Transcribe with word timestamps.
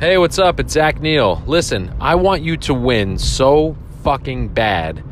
Hey, 0.00 0.16
what's 0.16 0.38
up? 0.38 0.60
It's 0.60 0.74
Zach 0.74 1.00
Neil. 1.00 1.42
Listen, 1.44 1.92
I 2.00 2.14
want 2.14 2.42
you 2.42 2.56
to 2.58 2.72
win 2.72 3.18
so 3.18 3.76
fucking 4.04 4.46
bad. 4.46 5.02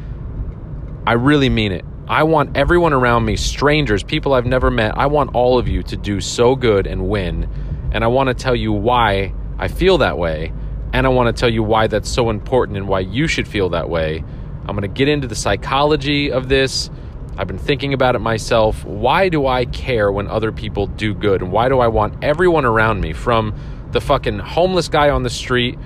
I 1.05 1.15
really 1.15 1.49
mean 1.49 1.73
it. 1.73 1.85
I 2.07 2.23
want 2.23 2.57
everyone 2.57 2.93
around 2.93 3.25
me, 3.25 3.35
strangers, 3.35 4.05
people 4.05 4.33
I've 4.33 4.47
never 4.47 4.71
met, 4.71 4.97
I 4.97 5.07
want 5.07 5.35
all 5.35 5.59
of 5.59 5.67
you 5.67 5.83
to 5.83 5.97
do 5.97 6.21
so 6.21 6.55
good 6.55 6.87
and 6.87 7.09
win. 7.09 7.51
And 7.91 8.05
I 8.05 8.07
want 8.07 8.29
to 8.29 8.35
tell 8.35 8.55
you 8.55 8.73
why 8.73 9.35
I 9.59 9.67
feel 9.67 9.99
that 9.99 10.19
way. 10.19 10.53
And 10.93 11.05
I 11.05 11.09
want 11.09 11.35
to 11.35 11.41
tell 11.41 11.51
you 11.51 11.65
why 11.65 11.89
that's 11.89 12.09
so 12.09 12.31
important 12.31 12.79
and 12.79 12.87
why 12.87 13.01
you 13.01 13.27
should 13.27 13.49
feel 13.49 13.71
that 13.71 13.91
way. 13.91 14.23
I'm 14.67 14.77
going 14.77 14.83
to 14.83 14.87
get 14.87 15.09
into 15.09 15.27
the 15.27 15.35
psychology 15.35 16.31
of 16.31 16.49
this. 16.49 16.91
I've 17.37 17.49
been 17.49 17.59
thinking 17.59 17.93
about 17.93 18.15
it 18.15 18.21
myself. 18.21 18.85
Why 18.85 19.31
do 19.31 19.49
I 19.49 19.65
care 19.65 20.13
when 20.13 20.29
other 20.29 20.53
people 20.53 20.87
do 20.87 21.13
good? 21.13 21.43
And 21.43 21.51
why 21.51 21.69
do 21.69 21.81
I 21.81 21.89
want 21.89 22.23
everyone 22.23 22.65
around 22.65 23.01
me 23.01 23.13
from 23.13 23.53
the 23.97 24.01
fucking 24.03 24.39
homeless 24.39 24.89
guy 24.89 25.09
on 25.09 25.23
the 25.23 25.31
street 25.31 25.79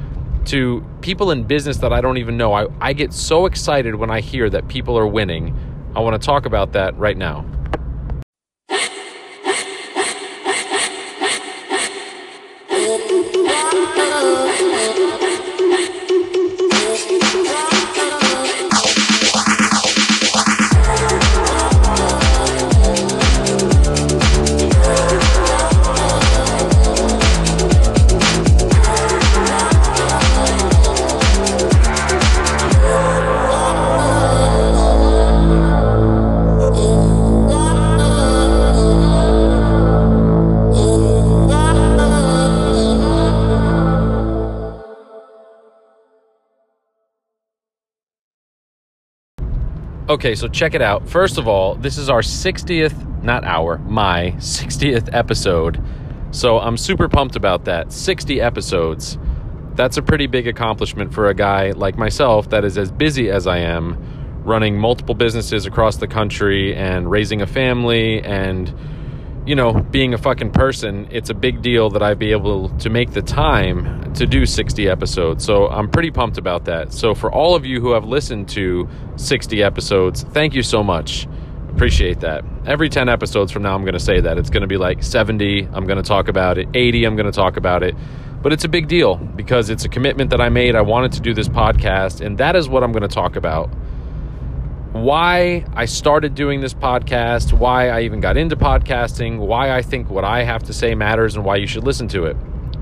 to 0.45 0.85
people 1.01 1.31
in 1.31 1.45
business 1.45 1.77
that 1.77 1.93
I 1.93 2.01
don't 2.01 2.17
even 2.17 2.37
know. 2.37 2.53
I, 2.53 2.67
I 2.81 2.93
get 2.93 3.13
so 3.13 3.47
excited 3.47 3.95
when 3.95 4.11
I 4.11 4.21
hear 4.21 4.51
that 4.51 4.67
people 4.67 4.99
are 4.99 5.07
winning. 5.07 5.57
I 5.95 6.01
want 6.01 6.21
to 6.21 6.27
talk 6.27 6.45
about 6.45 6.73
that 6.73 6.99
right 6.99 7.17
now. 7.17 7.47
Okay, 50.11 50.35
so 50.35 50.49
check 50.49 50.75
it 50.75 50.83
out. 50.83 51.09
First 51.09 51.39
of 51.39 51.47
all, 51.47 51.77
this 51.77 51.97
is 51.97 52.09
our 52.09 52.21
60th, 52.21 53.23
not 53.23 53.45
our, 53.45 53.79
my 53.79 54.33
60th 54.39 55.09
episode. 55.13 55.81
So 56.33 56.59
I'm 56.59 56.77
super 56.77 57.09
pumped 57.09 57.37
about 57.37 57.67
that. 57.67 57.93
60 57.93 58.41
episodes. 58.41 59.19
That's 59.77 59.99
a 59.99 60.03
pretty 60.03 60.27
big 60.27 60.49
accomplishment 60.49 61.15
for 61.15 61.29
a 61.29 61.35
guy 61.35 61.71
like 61.71 61.97
myself 61.97 62.51
that 62.51 62.65
is 62.65 62.77
as 62.77 62.91
busy 62.91 63.31
as 63.31 63.47
I 63.47 63.59
am, 63.59 64.43
running 64.43 64.77
multiple 64.77 65.15
businesses 65.15 65.65
across 65.65 65.99
the 65.99 66.09
country 66.09 66.75
and 66.75 67.09
raising 67.09 67.41
a 67.41 67.47
family 67.47 68.21
and 68.21 68.75
you 69.47 69.55
know, 69.55 69.73
being 69.73 70.15
a 70.15 70.19
fucking 70.19 70.51
person, 70.53 71.09
it's 71.11 71.31
a 71.31 71.35
big 71.35 71.63
deal 71.63 71.91
that 71.91 72.03
I 72.03 72.15
be 72.15 72.33
able 72.33 72.69
to 72.79 72.91
make 72.91 73.13
the 73.13 73.23
time 73.23 74.13
to 74.15 74.27
do 74.27 74.45
60 74.45 74.89
episodes. 74.89 75.45
So 75.45 75.69
I'm 75.69 75.89
pretty 75.89 76.11
pumped 76.11 76.37
about 76.37 76.67
that. 76.67 76.93
So 76.93 77.15
for 77.15 77.33
all 77.33 77.55
of 77.55 77.65
you 77.65 77.81
who 77.81 77.93
have 77.93 78.05
listened 78.05 78.49
to 78.51 78.89
60 79.17 79.63
episodes, 79.63 80.23
thank 80.23 80.55
you 80.55 80.63
so 80.63 80.83
much. 80.83 81.27
Appreciate 81.71 82.21
that. 82.21 82.45
Every 82.67 82.89
10 82.89 83.09
episodes 83.09 83.51
from 83.51 83.63
now, 83.63 83.75
I'm 83.75 83.83
going 83.83 83.95
to 83.95 84.01
say 84.01 84.21
that. 84.21 84.37
It's 84.37 84.51
going 84.51 84.63
to 84.63 84.67
be 84.67 84.77
like 84.77 85.03
70, 85.03 85.69
I'm 85.73 85.87
going 85.87 85.97
to 85.97 86.03
talk 86.03 86.29
about 86.29 86.59
it. 86.59 86.69
80, 86.75 87.05
I'm 87.05 87.17
going 87.17 87.31
to 87.31 87.33
talk 87.33 87.57
about 87.57 87.83
it. 87.83 87.95
But 88.43 88.53
it's 88.53 88.65
a 88.65 88.69
big 88.69 88.89
deal 88.89 89.17
because 89.17 89.71
it's 89.71 89.85
a 89.85 89.89
commitment 89.89 90.31
that 90.31 90.41
I 90.41 90.49
made. 90.49 90.75
I 90.75 90.81
wanted 90.81 91.13
to 91.13 91.21
do 91.21 91.35
this 91.35 91.49
podcast, 91.49 92.25
and 92.25 92.39
that 92.39 92.57
is 92.57 92.69
what 92.69 92.83
I'm 92.83 92.93
going 92.93 93.03
to 93.03 93.09
talk 93.09 93.37
about 93.37 93.71
why 94.93 95.65
I 95.75 95.85
started 95.85 96.35
doing 96.35 96.61
this 96.61 96.75
podcast, 96.75 97.53
why 97.53 97.89
I 97.89 98.03
even 98.03 98.21
got 98.21 98.37
into 98.37 98.57
podcasting, 98.57 99.39
why 99.39 99.71
I 99.71 99.83
think 99.83 100.11
what 100.11 100.25
I 100.25 100.43
have 100.43 100.65
to 100.65 100.73
say 100.73 100.95
matters, 100.95 101.37
and 101.37 101.45
why 101.45 101.57
you 101.57 101.67
should 101.67 101.85
listen 101.85 102.09
to 102.09 102.25
it. 102.25 102.37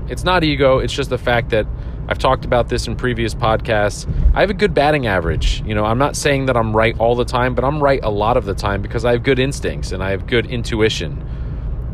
It's 0.07 0.23
not 0.23 0.43
ego, 0.43 0.79
it's 0.79 0.93
just 0.93 1.11
the 1.11 1.19
fact 1.19 1.51
that 1.51 1.67
I've 2.07 2.17
talked 2.17 2.43
about 2.43 2.67
this 2.67 2.87
in 2.87 2.95
previous 2.95 3.35
podcasts. 3.35 4.11
I 4.33 4.41
have 4.41 4.49
a 4.49 4.55
good 4.55 4.73
batting 4.73 5.05
average. 5.05 5.61
You 5.63 5.75
know, 5.75 5.85
I'm 5.85 5.99
not 5.99 6.15
saying 6.15 6.47
that 6.47 6.57
I'm 6.57 6.75
right 6.75 6.97
all 6.97 7.15
the 7.15 7.25
time, 7.25 7.53
but 7.53 7.63
I'm 7.63 7.81
right 7.81 7.99
a 8.01 8.09
lot 8.09 8.35
of 8.35 8.45
the 8.45 8.55
time 8.55 8.81
because 8.81 9.05
I 9.05 9.11
have 9.11 9.21
good 9.21 9.37
instincts 9.37 9.91
and 9.91 10.01
I 10.01 10.09
have 10.09 10.25
good 10.25 10.47
intuition. 10.47 11.23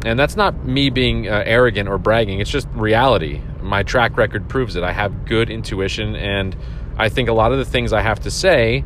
And 0.05 0.17
that's 0.17 0.37
not 0.37 0.63
me 0.63 0.89
being 0.89 1.27
uh, 1.27 1.43
arrogant 1.45 1.89
or 1.89 1.97
bragging, 1.97 2.39
it's 2.39 2.49
just 2.49 2.69
reality. 2.69 3.41
My 3.61 3.83
track 3.83 4.15
record 4.15 4.47
proves 4.47 4.77
it. 4.77 4.83
I 4.83 4.93
have 4.93 5.25
good 5.25 5.49
intuition, 5.49 6.15
and 6.15 6.55
I 6.95 7.09
think 7.09 7.27
a 7.27 7.33
lot 7.33 7.51
of 7.51 7.57
the 7.57 7.65
things 7.65 7.91
I 7.91 8.01
have 8.01 8.21
to 8.21 8.31
say 8.31 8.85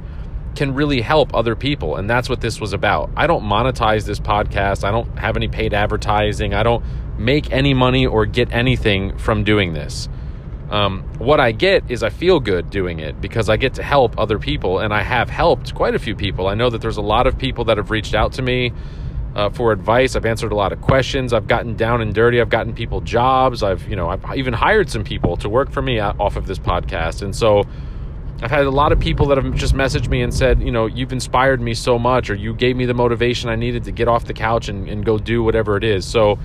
can 0.55 0.73
really 0.73 1.01
help 1.01 1.33
other 1.33 1.55
people. 1.55 1.95
And 1.95 2.09
that's 2.09 2.29
what 2.29 2.41
this 2.41 2.59
was 2.59 2.73
about. 2.73 3.09
I 3.15 3.27
don't 3.27 3.43
monetize 3.43 4.05
this 4.05 4.19
podcast. 4.19 4.83
I 4.83 4.91
don't 4.91 5.17
have 5.17 5.37
any 5.37 5.47
paid 5.47 5.73
advertising. 5.73 6.53
I 6.53 6.63
don't 6.63 6.83
make 7.17 7.51
any 7.51 7.73
money 7.73 8.05
or 8.05 8.25
get 8.25 8.51
anything 8.51 9.17
from 9.17 9.43
doing 9.43 9.73
this. 9.73 10.09
Um, 10.69 11.03
what 11.17 11.39
I 11.39 11.51
get 11.51 11.89
is 11.89 12.03
I 12.03 12.09
feel 12.09 12.39
good 12.39 12.69
doing 12.69 12.99
it 12.99 13.19
because 13.19 13.49
I 13.49 13.57
get 13.57 13.73
to 13.75 13.83
help 13.83 14.19
other 14.19 14.37
people, 14.37 14.79
and 14.79 14.93
I 14.93 15.01
have 15.01 15.29
helped 15.29 15.73
quite 15.73 15.95
a 15.95 15.99
few 15.99 16.15
people. 16.15 16.47
I 16.47 16.53
know 16.53 16.69
that 16.69 16.79
there's 16.79 16.97
a 16.97 17.01
lot 17.01 17.25
of 17.25 17.37
people 17.37 17.65
that 17.65 17.77
have 17.77 17.89
reached 17.89 18.13
out 18.13 18.33
to 18.33 18.43
me 18.43 18.71
uh, 19.35 19.49
for 19.49 19.71
advice. 19.71 20.15
I've 20.15 20.25
answered 20.25 20.51
a 20.51 20.55
lot 20.55 20.71
of 20.71 20.81
questions. 20.81 21.33
I've 21.33 21.47
gotten 21.47 21.75
down 21.75 22.01
and 22.01 22.13
dirty. 22.13 22.39
I've 22.39 22.49
gotten 22.49 22.73
people 22.73 23.01
jobs. 23.01 23.63
I've 23.63 23.87
you 23.89 23.95
know 23.95 24.09
I've 24.09 24.23
even 24.35 24.53
hired 24.53 24.89
some 24.89 25.03
people 25.03 25.37
to 25.37 25.49
work 25.49 25.71
for 25.71 25.81
me 25.81 25.99
off 25.99 26.35
of 26.35 26.45
this 26.45 26.59
podcast, 26.59 27.23
and 27.23 27.35
so 27.35 27.63
I've 28.41 28.51
had 28.51 28.65
a 28.65 28.71
lot 28.71 28.93
of 28.93 28.99
people 28.99 29.25
that 29.27 29.37
have 29.37 29.53
just 29.55 29.73
messaged 29.73 30.07
me 30.07 30.21
and 30.21 30.33
said, 30.33 30.61
you 30.61 30.71
know, 30.71 30.85
you've 30.85 31.11
inspired 31.11 31.59
me 31.59 31.73
so 31.73 31.99
much, 31.99 32.29
or 32.29 32.35
you 32.35 32.53
gave 32.53 32.77
me 32.77 32.85
the 32.85 32.93
motivation 32.93 33.49
I 33.49 33.55
needed 33.55 33.83
to 33.83 33.91
get 33.91 34.07
off 34.07 34.25
the 34.25 34.33
couch 34.33 34.69
and, 34.69 34.87
and 34.87 35.05
go 35.05 35.17
do 35.17 35.43
whatever 35.43 35.75
it 35.75 35.83
is. 35.83 36.05
So, 36.05 36.39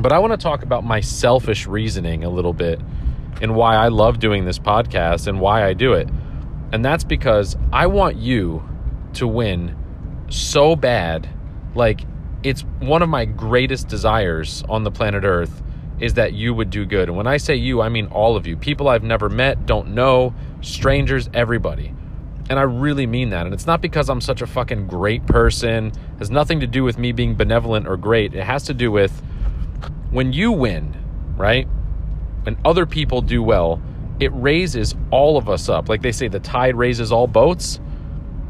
but 0.00 0.12
I 0.12 0.18
want 0.18 0.32
to 0.32 0.38
talk 0.38 0.62
about 0.62 0.84
my 0.84 1.00
selfish 1.00 1.66
reasoning 1.66 2.24
a 2.24 2.30
little 2.30 2.54
bit 2.54 2.80
and 3.42 3.54
why 3.54 3.76
I 3.76 3.88
love 3.88 4.18
doing 4.18 4.46
this 4.46 4.58
podcast 4.58 5.26
and 5.26 5.40
why 5.40 5.66
I 5.66 5.74
do 5.74 5.92
it. 5.92 6.08
And 6.72 6.82
that's 6.84 7.04
because 7.04 7.56
I 7.70 7.86
want 7.86 8.16
you 8.16 8.66
to 9.14 9.26
win 9.26 9.76
so 10.30 10.74
bad. 10.74 11.28
Like, 11.74 12.00
it's 12.42 12.62
one 12.80 13.02
of 13.02 13.10
my 13.10 13.26
greatest 13.26 13.88
desires 13.88 14.62
on 14.68 14.84
the 14.84 14.90
planet 14.90 15.24
Earth 15.24 15.62
is 16.00 16.14
that 16.14 16.32
you 16.32 16.54
would 16.54 16.70
do 16.70 16.84
good. 16.84 17.08
And 17.08 17.16
when 17.16 17.26
I 17.26 17.36
say 17.36 17.56
you, 17.56 17.80
I 17.80 17.88
mean 17.88 18.06
all 18.06 18.36
of 18.36 18.46
you. 18.46 18.56
People 18.56 18.88
I've 18.88 19.02
never 19.02 19.28
met, 19.28 19.66
don't 19.66 19.94
know, 19.94 20.34
strangers, 20.60 21.28
everybody. 21.34 21.94
And 22.50 22.58
I 22.58 22.62
really 22.62 23.06
mean 23.06 23.30
that. 23.30 23.44
And 23.44 23.54
it's 23.54 23.66
not 23.66 23.82
because 23.82 24.08
I'm 24.08 24.20
such 24.20 24.40
a 24.40 24.46
fucking 24.46 24.86
great 24.86 25.26
person. 25.26 25.88
It 25.88 26.18
has 26.18 26.30
nothing 26.30 26.60
to 26.60 26.66
do 26.66 26.84
with 26.84 26.98
me 26.98 27.12
being 27.12 27.34
benevolent 27.34 27.86
or 27.86 27.96
great. 27.96 28.34
It 28.34 28.44
has 28.44 28.64
to 28.64 28.74
do 28.74 28.90
with 28.90 29.22
when 30.10 30.32
you 30.32 30.52
win, 30.52 30.96
right? 31.36 31.68
When 32.44 32.56
other 32.64 32.86
people 32.86 33.20
do 33.20 33.42
well, 33.42 33.82
it 34.20 34.32
raises 34.32 34.94
all 35.10 35.36
of 35.36 35.48
us 35.48 35.68
up. 35.68 35.88
Like 35.88 36.02
they 36.02 36.12
say, 36.12 36.28
the 36.28 36.40
tide 36.40 36.74
raises 36.74 37.12
all 37.12 37.26
boats. 37.26 37.80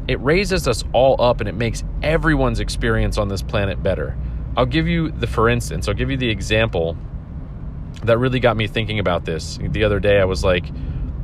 It 0.07 0.19
raises 0.21 0.67
us 0.67 0.83
all 0.93 1.21
up 1.21 1.39
and 1.39 1.49
it 1.49 1.55
makes 1.55 1.83
everyone's 2.01 2.59
experience 2.59 3.17
on 3.17 3.27
this 3.27 3.41
planet 3.41 3.83
better. 3.83 4.17
I'll 4.55 4.65
give 4.65 4.87
you 4.87 5.11
the 5.11 5.27
for 5.27 5.49
instance, 5.49 5.87
I'll 5.87 5.93
give 5.93 6.09
you 6.09 6.17
the 6.17 6.29
example 6.29 6.97
that 8.03 8.17
really 8.17 8.39
got 8.39 8.57
me 8.57 8.67
thinking 8.67 8.99
about 8.99 9.25
this. 9.25 9.59
The 9.61 9.83
other 9.83 9.99
day, 9.99 10.19
I 10.19 10.25
was 10.25 10.43
like 10.43 10.65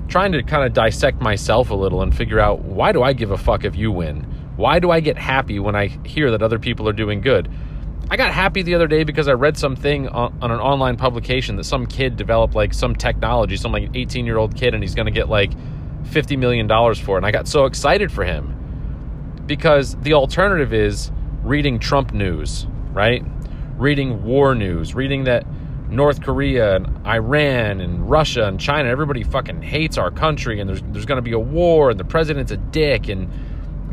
trying 0.08 0.32
to 0.34 0.44
kind 0.44 0.66
of 0.66 0.74
dissect 0.74 1.22
myself 1.22 1.70
a 1.70 1.76
little 1.76 2.02
and 2.02 2.16
figure 2.16 2.40
out 2.40 2.62
why 2.64 2.92
do 2.92 3.02
I 3.02 3.14
give 3.14 3.32
a 3.32 3.38
fuck 3.38 3.64
if 3.64 3.76
you 3.76 3.92
win? 3.92 4.22
Why 4.56 4.80
do 4.80 4.92
I 4.92 5.00
get 5.00 5.18
happy 5.18 5.60
when 5.60 5.76
I 5.76 5.88
hear 5.88 6.32
that 6.32 6.42
other 6.42 6.60
people 6.60 6.88
are 6.88 6.94
doing 6.94 7.22
good? 7.22 7.50
I 8.10 8.18
got 8.18 8.32
happy 8.32 8.62
the 8.62 8.76
other 8.76 8.88
day 8.88 9.04
because 9.04 9.28
I 9.28 9.34
read 9.34 9.58
something 9.58 10.08
on, 10.10 10.38
on 10.42 10.52
an 10.52 10.60
online 10.60 10.96
publication 10.96 11.56
that 11.56 11.64
some 11.64 11.88
kid 11.88 12.18
developed 12.18 12.54
like 12.54 12.74
some 12.74 12.96
technology, 12.96 13.58
some 13.58 13.72
like 13.72 13.90
18 13.96 14.26
year 14.26 14.38
old 14.38 14.56
kid, 14.56 14.74
and 14.74 14.84
he's 14.84 14.94
going 14.94 15.08
to 15.08 15.12
get 15.12 15.28
like 15.28 15.52
$50 16.04 16.38
million 16.38 16.68
for 16.68 17.16
it. 17.16 17.18
And 17.18 17.26
I 17.26 17.32
got 17.32 17.48
so 17.48 17.66
excited 17.66 18.12
for 18.12 18.24
him 18.24 19.44
because 19.48 19.96
the 19.98 20.14
alternative 20.14 20.72
is 20.72 21.12
reading 21.44 21.80
Trump 21.80 22.14
news, 22.14 22.68
right? 22.92 23.24
Reading 23.78 24.24
war 24.24 24.54
news, 24.54 24.94
reading 24.94 25.24
that 25.26 25.46
North 25.90 26.22
Korea 26.22 26.78
and 26.78 27.06
Iran 27.06 27.80
and 27.82 28.10
Russia 28.10 28.48
and 28.48 28.60
China. 28.60 28.90
Everybody 28.90 29.24
fucking 29.24 29.62
hates 29.62 29.98
our 29.98 30.12
country, 30.12 30.60
and 30.60 30.70
there's 30.70 30.82
there's 30.90 31.06
going 31.06 31.18
to 31.18 31.22
be 31.22 31.34
a 31.34 31.40
war, 31.40 31.92
and 31.92 32.00
the 32.00 32.06
president's 32.06 32.52
a 32.52 32.58
dick, 32.58 33.08
and 33.08 33.32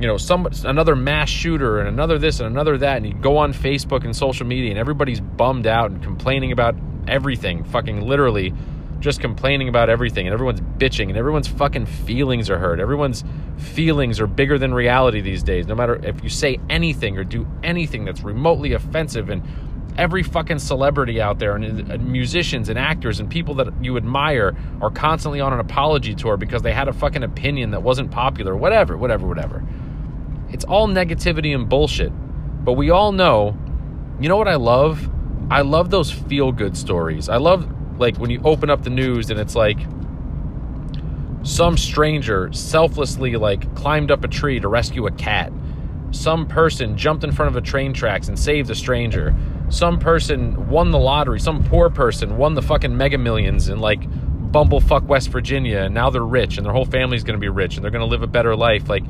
you 0.01 0.07
know 0.07 0.17
some 0.17 0.49
another 0.65 0.97
mass 0.97 1.29
shooter, 1.29 1.81
and 1.81 1.89
another 1.89 2.19
this 2.19 2.41
and 2.41 2.47
another 2.47 2.79
that, 2.79 2.97
and 2.97 3.07
you 3.07 3.15
go 3.15 3.37
on 3.37 3.53
Facebook 3.53 4.05
and 4.05 4.17
social 4.17 4.47
media, 4.47 4.71
and 4.71 4.79
everybody's 4.79 5.21
bummed 5.21 5.67
out 5.67 5.91
and 5.91 6.03
complaining 6.03 6.53
about 6.53 6.75
everything, 7.09 7.65
fucking 7.65 8.01
literally, 8.01 8.55
just 9.01 9.21
complaining 9.21 9.69
about 9.69 9.91
everything, 9.91 10.27
and 10.27 10.33
everyone's 10.33 10.61
bitching, 10.61 11.09
and 11.09 11.17
everyone's 11.17 11.49
fucking 11.49 11.85
feelings 11.85 12.49
are 12.49 12.59
hurt. 12.59 12.81
Everyone's 12.81 13.23
feelings 13.59 14.19
are 14.19 14.27
bigger 14.27 14.59
than 14.59 14.73
reality 14.73 15.21
these 15.21 15.43
days. 15.43 15.67
No 15.67 15.75
matter 15.75 16.01
if 16.05 16.23
you 16.23 16.31
say 16.31 16.59
anything 16.71 17.19
or 17.19 17.25
do 17.25 17.47
anything 17.63 18.05
that's 18.05 18.23
remotely 18.23 18.73
offensive 18.73 19.29
and 19.29 19.43
every 19.97 20.23
fucking 20.23 20.59
celebrity 20.59 21.21
out 21.21 21.39
there 21.39 21.55
and 21.57 22.07
musicians 22.11 22.69
and 22.69 22.79
actors 22.79 23.21
and 23.21 23.29
people 23.31 23.55
that 23.55 23.69
you 23.83 23.97
admire 23.97 24.57
are 24.81 24.91
constantly 24.91 25.41
on 25.41 25.53
an 25.53 25.61
apology 25.61 26.15
tour 26.15 26.37
because 26.37 26.63
they 26.63 26.73
had 26.73 26.89
a 26.89 26.93
fucking 26.93 27.23
opinion 27.23 27.71
that 27.71 27.83
wasn't 27.83 28.11
popular. 28.11 28.57
Whatever 28.57 28.97
whatever 28.97 29.27
whatever. 29.27 29.63
It's 30.51 30.65
all 30.65 30.89
negativity 30.89 31.55
and 31.55 31.69
bullshit. 31.69 32.13
But 32.65 32.75
we 32.75 32.91
all 32.91 33.13
know 33.13 33.57
you 34.21 34.29
know 34.29 34.37
what 34.37 34.49
i 34.49 34.55
love? 34.55 35.11
I 35.51 35.63
love 35.63 35.91
those 35.91 36.11
feel 36.11 36.53
good 36.53 36.77
stories. 36.77 37.29
I 37.29 37.37
love 37.37 37.69
like 37.99 38.17
when 38.19 38.31
you 38.31 38.41
open 38.45 38.71
up 38.71 38.83
the 38.83 38.91
news 38.91 39.31
and 39.31 39.39
it's 39.39 39.55
like 39.55 39.79
some 41.43 41.77
stranger 41.77 42.53
selflessly 42.53 43.35
like 43.37 43.75
climbed 43.75 44.11
up 44.11 44.23
a 44.25 44.29
tree 44.29 44.61
to 44.61 44.69
rescue 44.69 45.07
a 45.07 45.11
cat. 45.11 45.53
Some 46.13 46.47
person 46.47 46.97
jumped 46.97 47.25
in 47.25 47.33
front 47.33 47.49
of 47.49 47.57
a 47.57 47.67
train 47.67 47.93
tracks 47.93 48.29
and 48.29 48.39
saved 48.39 48.71
a 48.71 48.75
stranger 48.75 49.35
some 49.73 49.99
person 49.99 50.69
won 50.69 50.91
the 50.91 50.99
lottery, 50.99 51.41
some 51.41 51.65
poor 51.65 51.89
person 51.89 52.37
won 52.37 52.55
the 52.55 52.61
fucking 52.61 52.95
mega 52.95 53.17
millions 53.17 53.71
in 53.71 53.81
like 53.81 54.03
bumblefuck 54.53 55.05
West 55.05 55.31
Virginia, 55.31 55.79
and 55.79 55.95
now 55.95 56.11
they're 56.11 56.23
rich 56.23 56.59
and 56.59 56.67
their 56.67 56.75
whole 56.75 56.85
family's 56.85 57.25
gonna 57.25 57.39
be 57.39 57.49
rich 57.49 57.77
and 57.77 57.83
they're 57.83 57.91
gonna 57.91 58.05
live 58.05 58.23
a 58.23 58.27
better 58.27 58.55
life. 58.55 58.91
Like, 58.91 59.03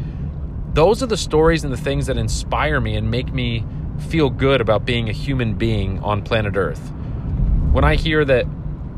those 0.72 1.02
are 1.02 1.06
the 1.06 1.16
stories 1.16 1.64
and 1.64 1.72
the 1.72 1.76
things 1.76 2.06
that 2.06 2.16
inspire 2.16 2.80
me 2.80 2.94
and 2.94 3.10
make 3.10 3.34
me 3.34 3.64
feel 4.08 4.30
good 4.30 4.60
about 4.60 4.84
being 4.84 5.08
a 5.08 5.12
human 5.12 5.54
being 5.54 5.98
on 5.98 6.22
planet 6.22 6.56
Earth. 6.56 6.92
When 7.72 7.82
I 7.82 7.96
hear 7.96 8.24
that 8.24 8.46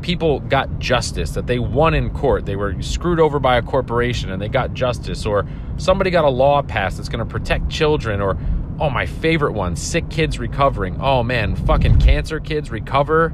people 0.01 0.41
got 0.41 0.77
justice, 0.77 1.31
that 1.31 1.47
they 1.47 1.57
won 1.57 1.95
in 1.95 2.11
court, 2.11 2.45
they 2.45 2.55
were 2.55 2.79
screwed 2.83 3.19
over 3.19 3.39
by 3.39 3.57
a 3.57 3.63
corporation 3.63 4.31
and 4.31 4.39
they 4.39 4.49
got 4.49 4.75
justice, 4.75 5.25
or 5.25 5.47
somebody 5.77 6.11
got 6.11 6.25
a 6.25 6.29
law 6.29 6.61
passed 6.61 6.97
that's 6.97 7.09
going 7.09 7.25
to 7.25 7.31
protect 7.31 7.69
children, 7.69 8.21
or 8.21 8.37
Oh, 8.77 8.89
my 8.89 9.05
favorite 9.05 9.53
one 9.53 9.77
sick 9.77 10.09
kids 10.09 10.37
recovering. 10.37 10.99
Oh, 10.99 11.23
man, 11.23 11.55
fucking 11.55 11.99
cancer 11.99 12.41
kids 12.41 12.69
recover. 12.69 13.33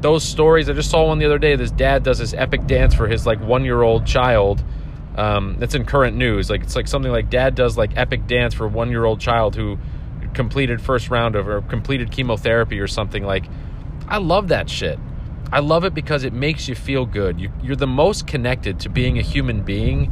Those 0.00 0.22
stories. 0.22 0.70
I 0.70 0.72
just 0.72 0.90
saw 0.90 1.08
one 1.08 1.18
the 1.18 1.26
other 1.26 1.38
day. 1.38 1.56
This 1.56 1.72
dad 1.72 2.04
does 2.04 2.18
this 2.18 2.32
epic 2.32 2.66
dance 2.68 2.94
for 2.94 3.08
his 3.08 3.26
like 3.26 3.40
one 3.40 3.64
year 3.64 3.82
old 3.82 4.06
child. 4.06 4.62
Um, 5.16 5.56
that's 5.58 5.74
in 5.74 5.84
current 5.84 6.16
news. 6.16 6.48
Like 6.48 6.62
it's 6.62 6.76
like 6.76 6.86
something 6.86 7.10
like 7.10 7.28
dad 7.28 7.56
does 7.56 7.76
like 7.76 7.96
epic 7.96 8.28
dance 8.28 8.54
for 8.54 8.68
one 8.68 8.90
year 8.90 9.04
old 9.04 9.18
child 9.18 9.56
who 9.56 9.78
completed 10.32 10.80
first 10.80 11.10
round 11.10 11.34
of 11.34 11.48
or 11.48 11.60
completed 11.62 12.12
chemotherapy 12.12 12.78
or 12.78 12.86
something. 12.86 13.24
Like 13.24 13.46
I 14.06 14.18
love 14.18 14.48
that 14.48 14.70
shit. 14.70 15.00
I 15.50 15.58
love 15.58 15.82
it 15.82 15.94
because 15.94 16.22
it 16.22 16.32
makes 16.32 16.68
you 16.68 16.76
feel 16.76 17.04
good. 17.04 17.40
You, 17.40 17.50
you're 17.60 17.74
the 17.74 17.88
most 17.88 18.28
connected 18.28 18.78
to 18.80 18.88
being 18.88 19.18
a 19.18 19.22
human 19.22 19.64
being 19.64 20.04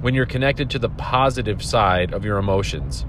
when 0.00 0.14
you're 0.14 0.26
connected 0.26 0.70
to 0.70 0.78
the 0.78 0.90
positive 0.90 1.64
side 1.64 2.14
of 2.14 2.24
your 2.24 2.38
emotions 2.38 3.04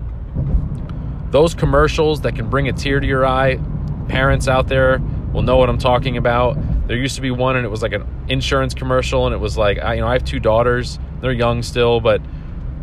those 1.31 1.53
commercials 1.53 2.21
that 2.21 2.35
can 2.35 2.49
bring 2.49 2.67
a 2.67 2.73
tear 2.73 2.99
to 2.99 3.07
your 3.07 3.25
eye, 3.25 3.59
parents 4.07 4.47
out 4.47 4.67
there 4.67 5.01
will 5.33 5.41
know 5.41 5.57
what 5.57 5.69
I'm 5.69 5.77
talking 5.77 6.17
about. 6.17 6.57
There 6.87 6.97
used 6.97 7.15
to 7.15 7.21
be 7.21 7.31
one, 7.31 7.55
and 7.55 7.65
it 7.65 7.69
was 7.69 7.81
like 7.81 7.93
an 7.93 8.07
insurance 8.29 8.73
commercial, 8.73 9.25
and 9.25 9.35
it 9.35 9.39
was 9.39 9.57
like, 9.57 9.77
I, 9.79 9.95
you 9.95 10.01
know, 10.01 10.07
I 10.07 10.13
have 10.13 10.23
two 10.23 10.39
daughters. 10.39 10.99
They're 11.21 11.31
young 11.31 11.63
still, 11.63 11.99
but 11.99 12.21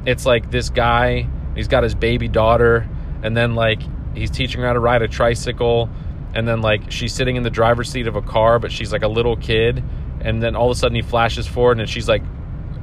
it's 0.06 0.26
like 0.26 0.50
this 0.50 0.68
guy, 0.68 1.28
he's 1.54 1.68
got 1.68 1.82
his 1.82 1.94
baby 1.94 2.28
daughter, 2.28 2.88
and 3.22 3.36
then 3.36 3.54
like 3.54 3.80
he's 4.14 4.30
teaching 4.30 4.60
her 4.60 4.66
how 4.66 4.74
to 4.74 4.80
ride 4.80 5.02
a 5.02 5.08
tricycle, 5.08 5.88
and 6.34 6.46
then 6.46 6.60
like 6.60 6.90
she's 6.90 7.14
sitting 7.14 7.36
in 7.36 7.42
the 7.42 7.50
driver's 7.50 7.90
seat 7.90 8.06
of 8.06 8.16
a 8.16 8.22
car, 8.22 8.58
but 8.58 8.70
she's 8.70 8.92
like 8.92 9.02
a 9.02 9.08
little 9.08 9.36
kid, 9.36 9.82
and 10.20 10.42
then 10.42 10.54
all 10.54 10.70
of 10.70 10.76
a 10.76 10.78
sudden 10.78 10.94
he 10.94 11.02
flashes 11.02 11.46
forward, 11.46 11.80
and 11.80 11.88
she's 11.88 12.08
like 12.08 12.22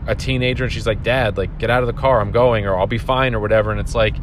a 0.07 0.15
teenager, 0.15 0.63
and 0.63 0.73
she's 0.73 0.87
like, 0.87 1.03
Dad, 1.03 1.37
like 1.37 1.59
get 1.59 1.69
out 1.69 1.83
of 1.83 1.87
the 1.87 1.93
car, 1.93 2.19
I'm 2.19 2.31
going, 2.31 2.65
or 2.65 2.77
I'll 2.79 2.87
be 2.87 2.97
fine, 2.97 3.35
or 3.35 3.39
whatever, 3.39 3.69
and 3.69 3.79
it's 3.79 3.93
like 3.93 4.15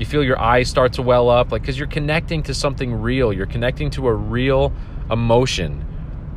you 0.00 0.06
feel 0.06 0.24
your 0.24 0.40
eyes 0.40 0.70
start 0.70 0.94
to 0.94 1.02
well 1.02 1.28
up, 1.28 1.52
like 1.52 1.60
because 1.60 1.78
you're 1.78 1.86
connecting 1.86 2.42
to 2.44 2.54
something 2.54 2.92
real. 2.94 3.34
You're 3.34 3.44
connecting 3.44 3.90
to 3.90 4.08
a 4.08 4.14
real 4.14 4.72
emotion. 5.10 5.84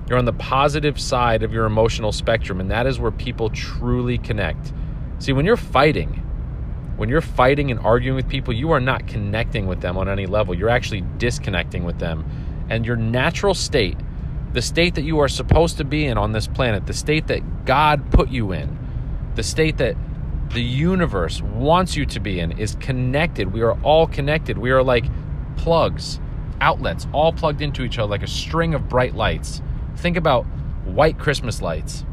You're 0.09 0.19
on 0.19 0.25
the 0.25 0.33
positive 0.33 0.99
side 0.99 1.43
of 1.43 1.53
your 1.53 1.63
emotional 1.63 2.11
spectrum, 2.11 2.59
and 2.59 2.69
that 2.71 2.85
is 2.85 2.99
where 2.99 3.09
people 3.09 3.49
truly 3.49 4.17
connect. 4.17 4.73
See, 5.19 5.31
when 5.31 5.45
you're 5.45 5.55
fighting, 5.55 6.09
when 6.97 7.07
you're 7.07 7.21
fighting 7.21 7.71
and 7.71 7.79
arguing 7.79 8.17
with 8.17 8.27
people, 8.27 8.53
you 8.53 8.71
are 8.71 8.81
not 8.81 9.07
connecting 9.07 9.65
with 9.65 9.79
them 9.79 9.97
on 9.97 10.09
any 10.09 10.25
level. 10.25 10.53
You're 10.53 10.67
actually 10.67 11.05
disconnecting 11.17 11.85
with 11.85 11.99
them. 11.99 12.25
And 12.69 12.85
your 12.85 12.97
natural 12.97 13.53
state, 13.53 13.97
the 14.51 14.61
state 14.61 14.95
that 14.95 15.03
you 15.03 15.19
are 15.19 15.29
supposed 15.29 15.77
to 15.77 15.85
be 15.85 16.05
in 16.05 16.17
on 16.17 16.33
this 16.33 16.47
planet, 16.47 16.85
the 16.85 16.93
state 16.93 17.27
that 17.27 17.63
God 17.63 18.11
put 18.11 18.27
you 18.27 18.51
in, 18.51 18.77
the 19.35 19.43
state 19.43 19.77
that 19.77 19.95
the 20.53 20.61
universe 20.61 21.41
wants 21.41 21.95
you 21.95 22.05
to 22.05 22.19
be 22.19 22.39
in 22.39 22.51
is 22.59 22.75
connected. 22.75 23.51
We 23.51 23.61
are 23.61 23.73
all 23.81 24.05
connected. 24.05 24.57
We 24.57 24.71
are 24.71 24.83
like 24.83 25.05
plugs, 25.57 26.19
outlets, 26.61 27.07
all 27.11 27.33
plugged 27.33 27.61
into 27.61 27.83
each 27.83 27.97
other 27.97 28.09
like 28.09 28.23
a 28.23 28.27
string 28.27 28.73
of 28.75 28.87
bright 28.87 29.15
lights. 29.15 29.61
Think 29.97 30.15
about 30.15 30.43
white 30.85 31.17
Christmas 31.17 31.61
lights, 31.61 32.05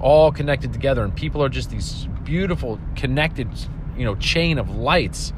all 0.00 0.30
connected 0.30 0.72
together, 0.72 1.02
and 1.02 1.14
people 1.14 1.42
are 1.42 1.48
just 1.48 1.70
these 1.70 2.06
beautiful, 2.22 2.78
connected, 2.94 3.48
you 3.96 4.04
know, 4.04 4.14
chain 4.16 4.58
of 4.58 4.70
lights. 4.70 5.32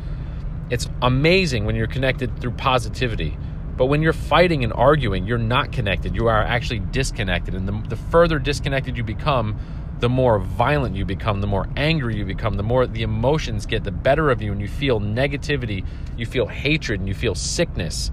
It's 0.68 0.88
amazing 1.00 1.64
when 1.64 1.76
you're 1.76 1.86
connected 1.86 2.38
through 2.40 2.52
positivity. 2.52 3.38
But 3.76 3.86
when 3.86 4.02
you're 4.02 4.12
fighting 4.12 4.64
and 4.64 4.72
arguing, 4.74 5.26
you're 5.26 5.38
not 5.38 5.72
connected. 5.72 6.14
You 6.14 6.28
are 6.28 6.42
actually 6.42 6.80
disconnected. 6.80 7.54
And 7.54 7.66
the, 7.66 7.88
the 7.88 7.96
further 7.96 8.38
disconnected 8.38 8.98
you 8.98 9.02
become, 9.02 9.58
the 10.02 10.08
more 10.08 10.40
violent 10.40 10.96
you 10.96 11.04
become, 11.04 11.40
the 11.40 11.46
more 11.46 11.68
angry 11.76 12.16
you 12.16 12.24
become, 12.24 12.56
the 12.56 12.62
more 12.64 12.88
the 12.88 13.02
emotions 13.02 13.66
get 13.66 13.84
the 13.84 13.92
better 13.92 14.30
of 14.30 14.42
you, 14.42 14.50
and 14.50 14.60
you 14.60 14.66
feel 14.66 14.98
negativity, 14.98 15.86
you 16.16 16.26
feel 16.26 16.48
hatred, 16.48 16.98
and 16.98 17.08
you 17.08 17.14
feel 17.14 17.36
sickness. 17.36 18.10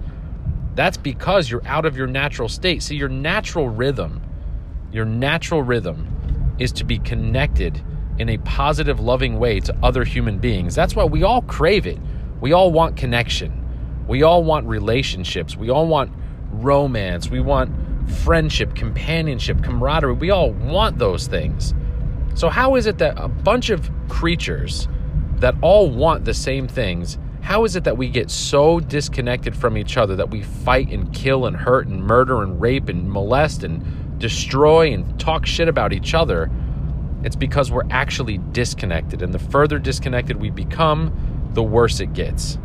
That's 0.76 0.96
because 0.96 1.50
you're 1.50 1.66
out 1.66 1.86
of 1.86 1.96
your 1.96 2.06
natural 2.06 2.48
state. 2.48 2.84
See, 2.84 2.94
your 2.94 3.08
natural 3.08 3.68
rhythm, 3.68 4.22
your 4.92 5.04
natural 5.04 5.64
rhythm 5.64 6.54
is 6.60 6.70
to 6.74 6.84
be 6.84 7.00
connected 7.00 7.82
in 8.20 8.28
a 8.28 8.38
positive, 8.38 9.00
loving 9.00 9.40
way 9.40 9.58
to 9.58 9.76
other 9.82 10.04
human 10.04 10.38
beings. 10.38 10.76
That's 10.76 10.94
why 10.94 11.06
we 11.06 11.24
all 11.24 11.42
crave 11.42 11.88
it. 11.88 11.98
We 12.40 12.52
all 12.52 12.70
want 12.70 12.96
connection. 12.96 14.06
We 14.06 14.22
all 14.22 14.44
want 14.44 14.64
relationships. 14.68 15.56
We 15.56 15.70
all 15.70 15.88
want 15.88 16.12
romance. 16.52 17.28
We 17.28 17.40
want 17.40 17.74
friendship, 18.22 18.76
companionship, 18.76 19.64
camaraderie. 19.64 20.12
We 20.12 20.30
all 20.30 20.52
want 20.52 20.98
those 20.98 21.26
things. 21.26 21.74
So, 22.34 22.48
how 22.48 22.76
is 22.76 22.86
it 22.86 22.98
that 22.98 23.14
a 23.16 23.28
bunch 23.28 23.70
of 23.70 23.90
creatures 24.08 24.88
that 25.36 25.54
all 25.62 25.90
want 25.90 26.24
the 26.24 26.34
same 26.34 26.68
things, 26.68 27.18
how 27.40 27.64
is 27.64 27.74
it 27.74 27.84
that 27.84 27.96
we 27.96 28.08
get 28.08 28.30
so 28.30 28.80
disconnected 28.80 29.56
from 29.56 29.76
each 29.76 29.96
other 29.96 30.14
that 30.16 30.30
we 30.30 30.42
fight 30.42 30.90
and 30.90 31.12
kill 31.12 31.46
and 31.46 31.56
hurt 31.56 31.86
and 31.86 32.02
murder 32.04 32.42
and 32.42 32.60
rape 32.60 32.88
and 32.88 33.10
molest 33.10 33.64
and 33.64 34.18
destroy 34.18 34.92
and 34.92 35.18
talk 35.18 35.46
shit 35.46 35.68
about 35.68 35.92
each 35.92 36.14
other? 36.14 36.50
It's 37.22 37.36
because 37.36 37.70
we're 37.70 37.88
actually 37.90 38.38
disconnected. 38.38 39.22
And 39.22 39.32
the 39.32 39.38
further 39.38 39.78
disconnected 39.78 40.36
we 40.36 40.50
become, 40.50 41.50
the 41.54 41.62
worse 41.62 42.00
it 42.00 42.12
gets. 42.12 42.58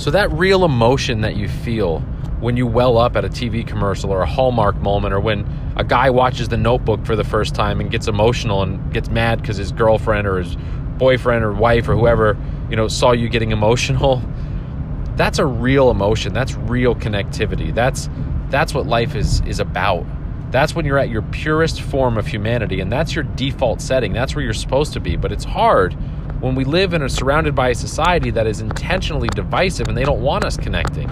So, 0.00 0.10
that 0.12 0.32
real 0.32 0.64
emotion 0.64 1.20
that 1.20 1.36
you 1.36 1.46
feel 1.46 2.00
when 2.40 2.56
you 2.56 2.66
well 2.66 2.96
up 2.96 3.16
at 3.16 3.26
a 3.26 3.28
TV 3.28 3.66
commercial 3.66 4.10
or 4.10 4.22
a 4.22 4.26
Hallmark 4.26 4.76
moment, 4.76 5.12
or 5.12 5.20
when 5.20 5.46
a 5.76 5.84
guy 5.84 6.08
watches 6.08 6.48
The 6.48 6.56
Notebook 6.56 7.04
for 7.04 7.16
the 7.16 7.22
first 7.22 7.54
time 7.54 7.80
and 7.80 7.90
gets 7.90 8.08
emotional 8.08 8.62
and 8.62 8.90
gets 8.94 9.10
mad 9.10 9.42
because 9.42 9.58
his 9.58 9.72
girlfriend 9.72 10.26
or 10.26 10.38
his 10.38 10.56
boyfriend 10.96 11.44
or 11.44 11.52
wife 11.52 11.86
or 11.86 11.94
whoever 11.94 12.38
you 12.70 12.76
know 12.76 12.88
saw 12.88 13.12
you 13.12 13.28
getting 13.28 13.50
emotional. 13.50 14.22
That's 15.16 15.38
a 15.38 15.44
real 15.44 15.90
emotion. 15.90 16.32
That's 16.32 16.54
real 16.54 16.94
connectivity. 16.94 17.74
That's 17.74 18.08
that's 18.48 18.72
what 18.72 18.86
life 18.86 19.14
is 19.14 19.42
is 19.42 19.60
about. 19.60 20.06
That's 20.50 20.74
when 20.74 20.86
you're 20.86 20.96
at 20.96 21.10
your 21.10 21.20
purest 21.20 21.82
form 21.82 22.16
of 22.16 22.26
humanity, 22.26 22.80
and 22.80 22.90
that's 22.90 23.14
your 23.14 23.24
default 23.24 23.82
setting. 23.82 24.14
That's 24.14 24.34
where 24.34 24.42
you're 24.42 24.54
supposed 24.54 24.94
to 24.94 25.00
be. 25.00 25.16
But 25.16 25.30
it's 25.30 25.44
hard 25.44 25.94
when 26.40 26.54
we 26.54 26.64
live 26.64 26.94
and 26.94 27.04
are 27.04 27.08
surrounded 27.08 27.54
by 27.54 27.68
a 27.68 27.74
society 27.74 28.30
that 28.30 28.46
is 28.46 28.60
intentionally 28.60 29.28
divisive 29.28 29.88
and 29.88 29.96
they 29.96 30.04
don't 30.04 30.22
want 30.22 30.44
us 30.44 30.56
connecting. 30.56 31.10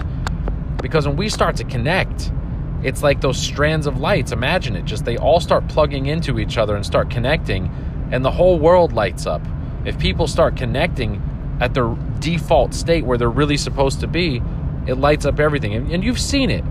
Because 0.81 1.07
when 1.07 1.17
we 1.17 1.29
start 1.29 1.55
to 1.57 1.63
connect, 1.63 2.31
it's 2.83 3.03
like 3.03 3.21
those 3.21 3.37
strands 3.37 3.85
of 3.85 3.99
lights. 3.99 4.31
Imagine 4.31 4.75
it. 4.75 4.85
Just 4.85 5.05
they 5.05 5.17
all 5.17 5.39
start 5.39 5.67
plugging 5.67 6.07
into 6.07 6.39
each 6.39 6.57
other 6.57 6.75
and 6.75 6.85
start 6.85 7.09
connecting, 7.09 7.69
and 8.11 8.23
the 8.23 8.31
whole 8.31 8.57
world 8.57 8.93
lights 8.93 9.25
up. 9.25 9.41
If 9.85 9.99
people 9.99 10.27
start 10.27 10.55
connecting 10.55 11.21
at 11.59 11.73
their 11.73 11.95
default 12.19 12.73
state 12.73 13.05
where 13.05 13.17
they're 13.17 13.29
really 13.29 13.57
supposed 13.57 13.99
to 13.99 14.07
be, 14.07 14.41
it 14.87 14.95
lights 14.95 15.25
up 15.25 15.39
everything. 15.39 15.73
And, 15.73 16.03
you've 16.03 16.19
seen 16.19 16.49
it. 16.49 16.63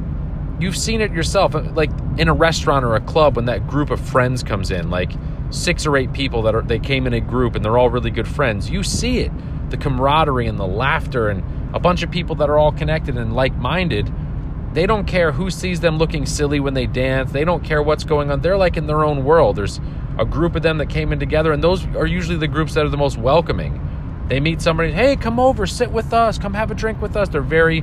You've 0.59 0.77
seen 0.77 1.01
it 1.01 1.13
yourself. 1.13 1.55
Like 1.55 1.91
in 2.17 2.29
a 2.29 2.35
restaurant 2.35 2.85
or 2.85 2.95
a 2.95 3.01
club 3.01 3.37
when 3.37 3.45
that 3.45 3.67
group 3.67 3.91
of 3.91 4.01
friends 4.01 4.43
comes 4.43 4.71
in, 4.71 4.91
like 4.91 5.13
six 5.51 5.87
or 5.87 5.97
eight 5.97 6.13
people 6.13 6.43
that 6.43 6.55
are 6.55 6.63
they 6.63 6.79
came 6.79 7.07
in 7.07 7.15
a 7.15 7.21
group 7.21 7.55
and 7.55 7.65
they're 7.65 7.79
all 7.79 7.91
really 7.91 8.11
good 8.11 8.29
friends. 8.29 8.71
You 8.71 8.83
see 8.83 9.21
it. 9.21 9.33
The 9.71 9.77
camaraderie 9.77 10.47
and 10.47 10.59
the 10.59 10.67
laughter 10.67 11.29
and 11.29 11.43
a 11.75 11.81
bunch 11.81 12.03
of 12.03 12.11
people 12.11 12.37
that 12.37 12.49
are 12.49 12.59
all 12.59 12.73
connected 12.73 13.17
and 13.17 13.35
like 13.35 13.55
minded, 13.55 14.13
they 14.73 14.87
don't 14.87 15.07
care 15.07 15.33
who 15.33 15.51
sees 15.51 15.81
them 15.81 15.99
looking 15.99 16.27
silly 16.27 16.61
when 16.61 16.75
they 16.75 16.87
dance. 16.87 17.33
They 17.33 17.45
don't 17.45 17.65
care 17.65 17.83
what's 17.83 18.05
going 18.05 18.31
on. 18.31 18.41
They're 18.41 18.57
like 18.57 18.77
in 18.77 18.87
their 18.87 19.05
own 19.05 19.25
world. 19.25 19.57
There's 19.57 19.81
a 20.19 20.25
group 20.25 20.57
of 20.57 20.63
them 20.63 20.79
that 20.79 20.89
came 20.89 21.13
in 21.13 21.19
together, 21.19 21.53
and 21.53 21.63
those 21.63 21.87
are 21.95 22.07
usually 22.07 22.39
the 22.39 22.49
groups 22.49 22.75
that 22.75 22.85
are 22.85 22.89
the 22.91 22.97
most 22.97 23.17
welcoming. 23.19 23.81
They 24.29 24.41
meet 24.41 24.61
somebody, 24.61 24.93
hey, 24.93 25.17
come 25.17 25.41
over, 25.41 25.67
sit 25.67 25.91
with 25.91 26.13
us, 26.13 26.39
come 26.39 26.55
have 26.55 26.71
a 26.71 26.75
drink 26.75 27.01
with 27.01 27.17
us. 27.17 27.29
They're 27.29 27.41
very 27.41 27.83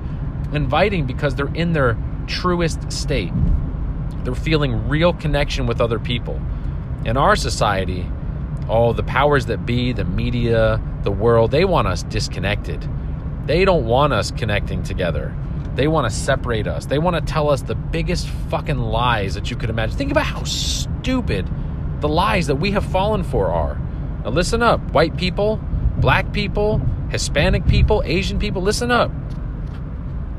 inviting 0.53 1.05
because 1.05 1.35
they're 1.35 1.53
in 1.53 1.73
their 1.73 1.97
truest 2.27 2.91
state. 2.91 3.31
They're 4.23 4.35
feeling 4.35 4.87
real 4.87 5.13
connection 5.13 5.65
with 5.65 5.81
other 5.81 5.99
people. 5.99 6.39
In 7.05 7.17
our 7.17 7.35
society, 7.35 8.05
all 8.67 8.93
the 8.93 9.03
powers 9.03 9.45
that 9.45 9.63
be, 9.63 9.93
the 9.93 10.03
media, 10.03 10.81
the 11.03 11.11
world, 11.11 11.51
they 11.51 11.63
want 11.63 11.87
us 11.87 12.01
disconnected. 12.01 12.89
They 13.45 13.63
don't 13.63 13.85
want 13.85 14.11
us 14.11 14.31
connecting 14.31 14.81
together. 14.81 15.35
They 15.75 15.87
want 15.87 16.09
to 16.09 16.15
separate 16.15 16.65
us. 16.65 16.87
They 16.87 16.97
want 16.97 17.15
to 17.15 17.21
tell 17.33 17.49
us 17.51 17.61
the 17.61 17.75
biggest 17.75 18.27
fucking 18.49 18.79
lies 18.79 19.35
that 19.35 19.51
you 19.51 19.55
could 19.55 19.69
imagine. 19.69 19.95
Think 19.95 20.11
about 20.11 20.25
how 20.25 20.43
stupid 20.45 21.47
the 21.99 22.09
lies 22.09 22.47
that 22.47 22.55
we 22.55 22.71
have 22.71 22.83
fallen 22.83 23.23
for 23.23 23.49
are. 23.51 23.79
Now, 24.23 24.31
listen 24.31 24.63
up, 24.63 24.79
white 24.91 25.15
people, 25.15 25.59
black 25.97 26.33
people, 26.33 26.81
Hispanic 27.09 27.67
people, 27.67 28.01
Asian 28.03 28.39
people, 28.39 28.63
listen 28.63 28.89
up. 28.89 29.11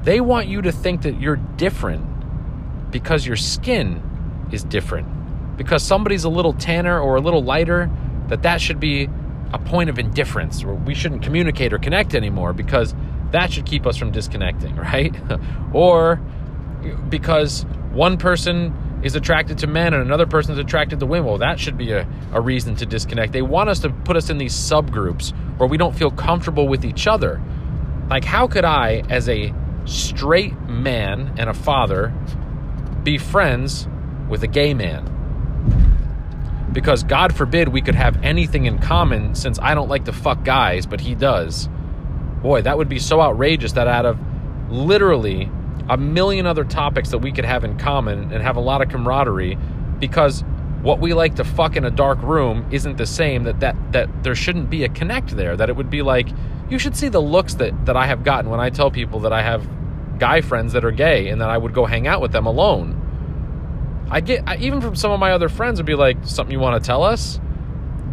They 0.03 0.21
want 0.21 0.49
you 0.49 0.63
to 0.63 0.73
think 0.73 1.03
that 1.03 1.21
you're 1.21 1.37
different 1.37 2.91
because 2.91 3.25
your 3.25 3.37
skin 3.37 4.03
is 4.51 4.65
different. 4.65 5.16
Because 5.57 5.83
somebody's 5.83 6.25
a 6.25 6.29
little 6.29 6.53
tanner 6.53 7.01
or 7.01 7.17
a 7.17 7.21
little 7.21 7.43
lighter, 7.43 7.91
that 8.29 8.43
that 8.43 8.61
should 8.61 8.81
be 8.81 9.09
a 9.53 9.59
point 9.59 9.89
of 9.89 9.99
indifference 9.99 10.65
or 10.65 10.75
we 10.75 10.95
shouldn't 10.95 11.23
communicate 11.23 11.73
or 11.73 11.79
connect 11.79 12.15
anymore 12.15 12.53
because 12.53 12.95
that 13.31 13.53
should 13.53 13.67
keep 13.67 13.87
us 13.87 13.97
from 13.97 14.11
disconnecting, 14.11 14.75
right? 14.77 15.15
or 15.73 16.17
because 17.09 17.65
one 17.93 18.17
person 18.17 18.75
is 19.03 19.15
attracted 19.15 19.59
to 19.59 19.67
men 19.67 19.95
and 19.95 20.03
another 20.03 20.27
person 20.27 20.53
is 20.53 20.59
attracted 20.59 21.01
to 21.01 21.07
women. 21.07 21.27
Well, 21.27 21.39
that 21.39 21.61
should 21.61 21.77
be 21.77 21.93
a, 21.93 22.07
a 22.33 22.41
reason 22.41 22.77
to 22.77 22.87
disconnect. 22.87 23.33
They 23.33 23.43
want 23.43 23.69
us 23.69 23.81
to 23.81 23.91
put 23.91 24.17
us 24.17 24.31
in 24.31 24.39
these 24.39 24.55
subgroups 24.55 25.33
where 25.59 25.69
we 25.69 25.77
don't 25.77 25.95
feel 25.95 26.11
comfortable 26.11 26.67
with 26.67 26.85
each 26.85 27.07
other. 27.07 27.41
Like, 28.09 28.25
how 28.25 28.47
could 28.47 28.65
I, 28.65 29.03
as 29.09 29.29
a 29.29 29.53
straight 29.85 30.59
man 30.69 31.35
and 31.39 31.51
a 31.51 31.55
father, 31.55 32.13
be 33.03 33.19
friends 33.19 33.89
with 34.29 34.43
a 34.43 34.49
gay 34.49 34.75
man? 34.75 35.16
Because 36.73 37.03
God 37.03 37.35
forbid 37.35 37.69
we 37.69 37.81
could 37.81 37.95
have 37.95 38.23
anything 38.23 38.67
in 38.67 38.79
common 38.79 39.35
since 39.35 39.59
I 39.61 39.75
don't 39.75 39.89
like 39.89 40.05
to 40.07 40.13
fuck 40.13 40.45
guys, 40.45 40.87
but 40.87 41.01
he 41.01 41.15
does. 41.15 41.69
Boy, 42.43 42.63
that 42.63 42.77
would 42.77 42.89
be 42.89 42.99
so 42.99 43.21
outrageous 43.21 43.73
that 43.73 43.89
out 43.89 44.05
of 44.07 44.19
literally 44.71 45.51
a 45.89 45.97
million 45.97 46.47
other 46.47 46.65
topics 46.65 47.11
that 47.11 47.19
we 47.19 47.31
could 47.33 47.45
have 47.45 47.65
in 47.65 47.79
common 47.79 48.33
and 48.33 48.43
have 48.43 48.57
a 48.57 48.61
lot 48.61 48.83
of 48.83 48.89
camaraderie 48.89 49.57
because 49.99 50.43
what 50.83 51.01
we 51.01 51.15
like 51.15 51.37
to 51.37 51.45
fuck 51.45 51.77
in 51.77 51.85
a 51.85 51.91
dark 51.91 52.21
room 52.23 52.67
isn't 52.71 52.97
the 52.97 53.07
same 53.07 53.45
that 53.45 53.61
that 53.61 53.77
that 53.93 54.23
there 54.23 54.35
shouldn't 54.35 54.69
be 54.69 54.85
a 54.85 54.89
connect 54.89 55.37
there 55.37 55.57
that 55.57 55.69
it 55.69 55.77
would 55.77 55.91
be 55.91 56.03
like 56.03 56.29
you 56.69 56.79
should 56.79 56.97
see 56.97 57.09
the 57.09 57.21
looks 57.21 57.55
that 57.55 57.87
that 57.87 57.97
I 57.97 58.07
have 58.07 58.25
gotten 58.25 58.51
when 58.51 58.61
I 58.61 58.71
tell 58.71 58.91
people 58.91 59.21
that 59.21 59.33
I 59.33 59.43
have 59.43 59.67
guy 60.19 60.41
friends 60.41 60.73
that 60.73 60.85
are 60.85 60.91
gay 60.91 61.29
and 61.29 61.41
that 61.41 61.51
I 61.51 61.59
would 61.59 61.73
go 61.73 61.87
hang 61.87 62.07
out 62.07 62.21
with 62.21 62.33
them 62.33 62.47
alone 62.47 63.03
I 64.11 64.21
get 64.21 64.45
I, 64.47 64.57
even 64.57 64.81
from 64.81 64.95
some 64.95 65.11
of 65.11 65.21
my 65.21 65.33
other 65.33 65.49
friends 65.49 65.79
would 65.79 65.87
be 65.87 65.95
like, 65.95 66.19
something 66.25 66.53
you 66.53 66.61
want 66.61 66.83
to 66.83 66.87
tell 66.87 67.03
us? 67.03 67.41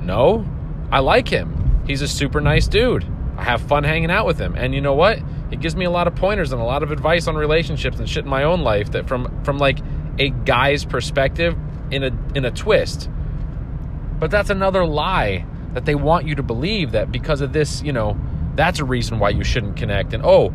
No, 0.02 0.46
I 0.92 1.00
like 1.00 1.28
him. 1.28 1.84
He's 1.86 2.02
a 2.02 2.08
super 2.08 2.42
nice 2.42 2.68
dude. 2.68 3.06
I 3.38 3.44
have 3.44 3.62
fun 3.62 3.84
hanging 3.84 4.12
out 4.12 4.26
with 4.26 4.40
him, 4.40 4.56
and 4.56 4.74
you 4.74 4.82
know 4.82 4.94
what? 4.94 5.20
It 5.52 5.60
gives 5.60 5.76
me 5.76 5.86
a 5.86 5.92
lot 5.92 6.08
of 6.08 6.16
pointers 6.16 6.52
and 6.52 6.62
a 6.62 6.66
lot 6.66 6.84
of 6.84 6.92
advice 6.92 7.28
on 7.28 7.36
relationships 7.36 8.00
and 8.00 8.10
shit 8.10 8.24
in 8.24 8.30
my 8.30 8.44
own 8.44 8.62
life 8.62 8.92
that 8.92 9.08
from 9.08 9.44
from 9.44 9.58
like 9.58 9.80
a 10.18 10.30
guy's 10.30 10.86
perspective 10.86 11.56
in 11.92 12.04
a 12.04 12.12
in 12.36 12.46
a 12.46 12.52
twist. 12.52 13.10
But 14.20 14.32
that's 14.32 14.50
another 14.50 14.86
lie 14.86 15.46
that 15.74 15.86
they 15.86 15.96
want 15.96 16.28
you 16.28 16.36
to 16.36 16.44
believe 16.44 16.92
that 16.92 17.12
because 17.12 17.42
of 17.42 17.54
this, 17.54 17.82
you 17.82 17.92
know, 17.92 18.18
that's 18.56 18.80
a 18.80 18.86
reason 18.86 19.20
why 19.20 19.30
you 19.30 19.44
shouldn't 19.44 19.76
connect. 19.76 20.14
And 20.14 20.24
oh, 20.26 20.50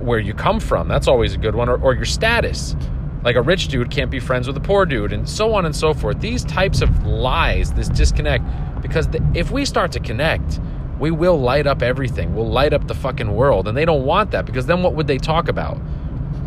where 0.00 0.18
you 0.18 0.34
come 0.34 0.60
from, 0.60 0.88
that's 0.88 1.08
always 1.08 1.34
a 1.34 1.38
good 1.38 1.54
one, 1.54 1.68
or, 1.68 1.76
or 1.82 1.94
your 1.94 2.04
status 2.04 2.76
like 3.22 3.36
a 3.36 3.42
rich 3.42 3.68
dude 3.68 3.90
can't 3.90 4.10
be 4.10 4.20
friends 4.20 4.46
with 4.46 4.56
a 4.56 4.60
poor 4.60 4.86
dude, 4.86 5.12
and 5.12 5.28
so 5.28 5.54
on 5.54 5.66
and 5.66 5.74
so 5.74 5.92
forth. 5.92 6.20
These 6.20 6.44
types 6.44 6.82
of 6.82 7.06
lies, 7.06 7.72
this 7.72 7.88
disconnect, 7.88 8.44
because 8.80 9.08
the, 9.08 9.24
if 9.34 9.50
we 9.50 9.64
start 9.64 9.92
to 9.92 10.00
connect, 10.00 10.60
we 10.98 11.10
will 11.10 11.38
light 11.38 11.66
up 11.66 11.82
everything. 11.82 12.34
We'll 12.34 12.48
light 12.48 12.72
up 12.72 12.88
the 12.88 12.94
fucking 12.94 13.34
world. 13.34 13.68
And 13.68 13.76
they 13.76 13.84
don't 13.84 14.04
want 14.04 14.32
that 14.32 14.46
because 14.46 14.66
then 14.66 14.82
what 14.82 14.94
would 14.94 15.06
they 15.06 15.18
talk 15.18 15.48
about? 15.48 15.80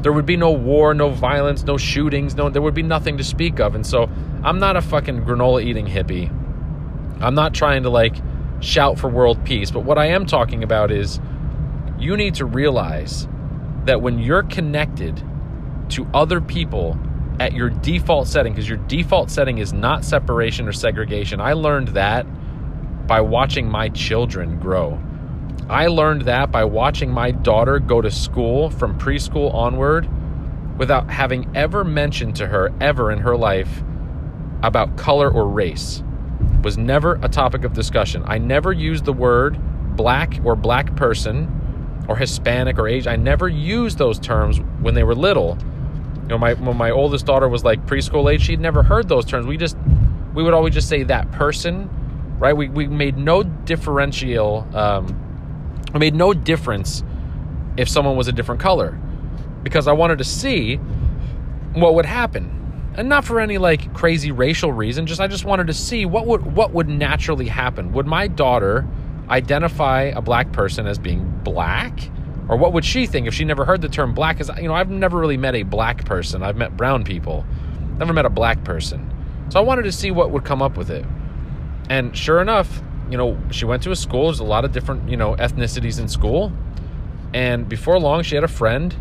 There 0.02 0.12
would 0.12 0.26
be 0.26 0.38
no 0.38 0.52
war, 0.52 0.94
no 0.94 1.10
violence, 1.10 1.64
no 1.64 1.78
shootings, 1.78 2.36
no 2.36 2.50
there 2.50 2.62
would 2.62 2.74
be 2.74 2.84
nothing 2.84 3.18
to 3.18 3.24
speak 3.24 3.60
of. 3.60 3.76
And 3.76 3.86
so 3.86 4.10
I'm 4.44 4.60
not 4.60 4.76
a 4.76 4.82
fucking 4.82 5.24
granola 5.24 5.64
eating 5.64 5.86
hippie. 5.86 6.30
I'm 7.22 7.36
not 7.36 7.54
trying 7.54 7.84
to 7.84 7.90
like 7.90 8.16
shout 8.62 9.00
for 9.00 9.10
world 9.10 9.44
peace, 9.46 9.72
but 9.72 9.82
what 9.82 9.98
I 9.98 10.08
am 10.08 10.26
talking 10.26 10.64
about 10.64 10.92
is 10.92 11.20
you 12.00 12.18
need 12.18 12.36
to 12.36 12.46
realize 12.46 13.28
that 13.86 14.02
when 14.02 14.20
you're 14.20 14.44
connected 14.44 15.24
to 15.92 16.08
other 16.14 16.42
people 16.42 16.98
at 17.40 17.54
your 17.54 17.70
default 17.70 18.28
setting 18.28 18.54
because 18.54 18.70
your 18.70 18.78
default 18.78 19.30
setting 19.30 19.58
is 19.58 19.74
not 19.74 20.06
separation 20.06 20.68
or 20.68 20.74
segregation. 20.74 21.42
I 21.42 21.54
learned 21.54 21.90
that 21.90 22.26
by 23.08 23.22
watching 23.22 23.70
my 23.70 23.90
children 23.90 24.60
grow. 24.60 25.02
I 25.70 25.88
learned 25.88 26.24
that 26.24 26.52
by 26.52 26.66
watching 26.66 27.12
my 27.12 27.32
daughter 27.32 27.80
go 27.80 28.02
to 28.02 28.12
school 28.12 28.70
from 28.70 29.00
preschool 29.00 29.54
onward 29.54 30.10
without 30.78 31.10
having 31.10 31.50
ever 31.56 31.84
mentioned 31.84 32.36
to 32.38 32.48
her 32.48 32.74
ever 32.80 33.12
in 33.12 33.20
her 33.20 33.36
life 33.36 33.84
about 34.64 34.98
color 34.98 35.30
or 35.30 35.48
race. 35.48 36.04
It 36.56 36.64
was 36.64 36.78
never 36.78 37.20
a 37.22 37.30
topic 37.30 37.64
of 37.64 37.74
discussion. 37.74 38.24
I 38.26 38.38
never 38.38 38.72
used 38.72 39.06
the 39.06 39.14
word 39.14 39.60
black 39.96 40.40
or 40.44 40.56
black 40.56 40.96
person 40.96 42.06
or 42.08 42.16
Hispanic 42.18 42.78
or 42.78 42.88
Asian. 42.88 43.12
I 43.12 43.16
never 43.16 43.48
used 43.48 43.98
those 43.98 44.20
terms 44.20 44.60
when 44.82 44.94
they 44.94 45.04
were 45.04 45.16
little 45.16 45.58
know, 46.28 46.38
my 46.38 46.54
when 46.54 46.78
my 46.78 46.92
oldest 46.92 47.26
daughter 47.26 47.48
was 47.50 47.64
like 47.64 47.86
preschool 47.86 48.32
age, 48.32 48.42
she'd 48.42 48.60
never 48.60 48.84
heard 48.84 49.10
those 49.10 49.26
terms. 49.26 49.46
We 49.46 49.58
just 49.58 49.78
we 50.34 50.44
would 50.44 50.54
always 50.54 50.74
just 50.74 50.88
say 50.90 51.04
that 51.04 51.32
person, 51.32 51.90
right? 52.40 52.56
We 52.56 52.70
we 52.70 52.88
made 52.88 53.18
no 53.18 53.44
differential. 53.44 54.68
Um, 54.74 55.18
made 55.94 56.16
no 56.16 56.34
difference 56.34 57.04
if 57.78 57.90
someone 57.90 58.16
was 58.16 58.28
a 58.28 58.32
different 58.32 58.62
color, 58.62 58.98
because 59.64 59.88
I 59.88 59.94
wanted 59.94 60.20
to 60.20 60.24
see 60.24 60.78
what 61.74 61.96
would 61.96 62.06
happen, 62.06 62.92
and 62.96 63.10
not 63.10 63.26
for 63.26 63.40
any 63.40 63.58
like 63.58 63.94
crazy 63.94 64.32
racial 64.32 64.72
reason. 64.72 65.06
Just 65.06 65.20
I 65.22 65.28
just 65.28 65.46
wanted 65.46 65.68
to 65.68 65.74
see 65.74 66.06
what 66.06 66.28
would 66.28 66.56
what 66.56 66.74
would 66.74 66.88
naturally 66.88 67.48
happen. 67.48 67.92
Would 67.94 68.08
my 68.08 68.28
daughter 68.28 68.88
identify 69.30 70.04
a 70.04 70.22
black 70.22 70.52
person 70.52 70.88
as 70.88 70.98
being 70.98 71.40
black? 71.44 72.10
Or 72.52 72.58
what 72.58 72.74
would 72.74 72.84
she 72.84 73.08
think 73.08 73.28
if 73.28 73.34
she 73.34 73.46
never 73.46 73.64
heard 73.64 73.82
the 73.82 73.88
term 73.88 74.14
black? 74.14 74.38
Because, 74.38 74.56
you 74.62 74.68
know, 74.68 74.74
I've 74.74 74.90
never 74.90 75.18
really 75.18 75.38
met 75.38 75.56
a 75.56 75.64
black 75.64 76.04
person. 76.04 76.44
I've 76.44 76.58
met 76.58 76.76
brown 76.76 77.06
people, 77.06 77.46
never 77.98 78.12
met 78.12 78.26
a 78.26 78.30
black 78.30 78.66
person. 78.66 79.10
So 79.48 79.58
I 79.58 79.64
wanted 79.64 79.84
to 79.84 79.92
see 79.94 80.12
what 80.12 80.32
would 80.32 80.44
come 80.44 80.62
up 80.62 80.76
with 80.76 80.92
it. 80.92 81.06
And 81.90 82.16
sure 82.16 82.42
enough, 82.42 82.84
you 83.10 83.18
know, 83.18 83.40
she 83.52 83.64
went 83.64 83.84
to 83.84 83.92
a 83.92 83.96
school. 83.96 84.26
There's 84.26 84.40
a 84.40 84.44
lot 84.44 84.66
of 84.66 84.74
different, 84.74 85.10
you 85.10 85.16
know, 85.16 85.34
ethnicities 85.38 85.98
in 85.98 86.10
school. 86.10 86.52
And 87.34 87.70
before 87.70 87.98
long, 88.00 88.22
she 88.22 88.36
had 88.36 88.44
a 88.44 88.50
friend 88.50 88.94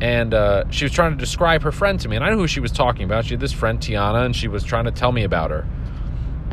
and 0.00 0.32
uh, 0.32 0.64
she 0.70 0.86
was 0.86 0.92
trying 0.92 1.12
to 1.12 1.18
describe 1.18 1.62
her 1.62 1.72
friend 1.72 2.00
to 2.00 2.08
me. 2.08 2.16
And 2.16 2.24
I 2.24 2.30
knew 2.30 2.38
who 2.38 2.46
she 2.46 2.60
was 2.60 2.72
talking 2.72 3.04
about. 3.04 3.26
She 3.26 3.32
had 3.32 3.40
this 3.40 3.52
friend, 3.52 3.78
Tiana, 3.78 4.24
and 4.24 4.34
she 4.34 4.48
was 4.48 4.64
trying 4.64 4.86
to 4.86 4.90
tell 4.90 5.12
me 5.12 5.24
about 5.24 5.50
her. 5.50 5.66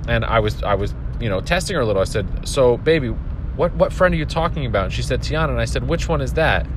And 0.09 0.25
I 0.25 0.39
was, 0.39 0.61
I 0.63 0.75
was, 0.75 0.93
you 1.21 1.29
know, 1.29 1.39
testing 1.39 1.77
her 1.77 1.81
a 1.81 1.85
little. 1.85 2.01
I 2.01 2.05
said, 2.05 2.47
So, 2.47 2.75
baby, 2.75 3.15
what 3.55 3.73
what 3.75 3.91
friend 3.93 4.13
are 4.13 4.17
you 4.17 4.25
talking 4.25 4.65
about? 4.65 4.85
And 4.85 4.93
she 4.93 5.01
said 5.01 5.21
Tiana, 5.21 5.49
and 5.49 5.59
I 5.59 5.65
said, 5.65 5.87
which 5.87 6.07
one 6.07 6.21
is 6.21 6.33
that? 6.33 6.67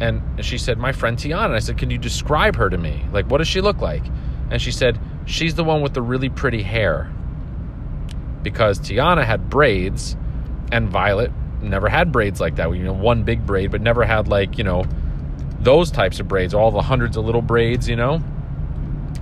And 0.00 0.22
she 0.44 0.58
said, 0.58 0.78
my 0.78 0.92
friend 0.92 1.16
Tiana. 1.16 1.46
And 1.46 1.54
I 1.54 1.58
said, 1.58 1.78
can 1.78 1.90
you 1.90 1.98
describe 1.98 2.56
her 2.56 2.70
to 2.70 2.78
me? 2.78 3.04
Like, 3.12 3.30
what 3.30 3.38
does 3.38 3.48
she 3.48 3.60
look 3.60 3.80
like? 3.80 4.02
And 4.50 4.60
she 4.60 4.72
said, 4.72 4.98
she's 5.26 5.54
the 5.54 5.64
one 5.64 5.82
with 5.82 5.94
the 5.94 6.02
really 6.02 6.28
pretty 6.28 6.62
hair. 6.62 7.12
Because 8.42 8.80
Tiana 8.80 9.24
had 9.24 9.50
braids, 9.50 10.16
and 10.72 10.88
Violet 10.88 11.30
never 11.60 11.88
had 11.88 12.10
braids 12.10 12.40
like 12.40 12.56
that. 12.56 12.70
You 12.74 12.84
know, 12.84 12.92
one 12.92 13.22
big 13.22 13.44
braid, 13.46 13.70
but 13.70 13.82
never 13.82 14.04
had 14.04 14.28
like 14.28 14.56
you 14.56 14.64
know 14.64 14.84
those 15.60 15.90
types 15.90 16.20
of 16.20 16.28
braids, 16.28 16.54
all 16.54 16.70
the 16.70 16.82
hundreds 16.82 17.16
of 17.16 17.24
little 17.24 17.42
braids, 17.42 17.88
you 17.88 17.96
know. 17.96 18.22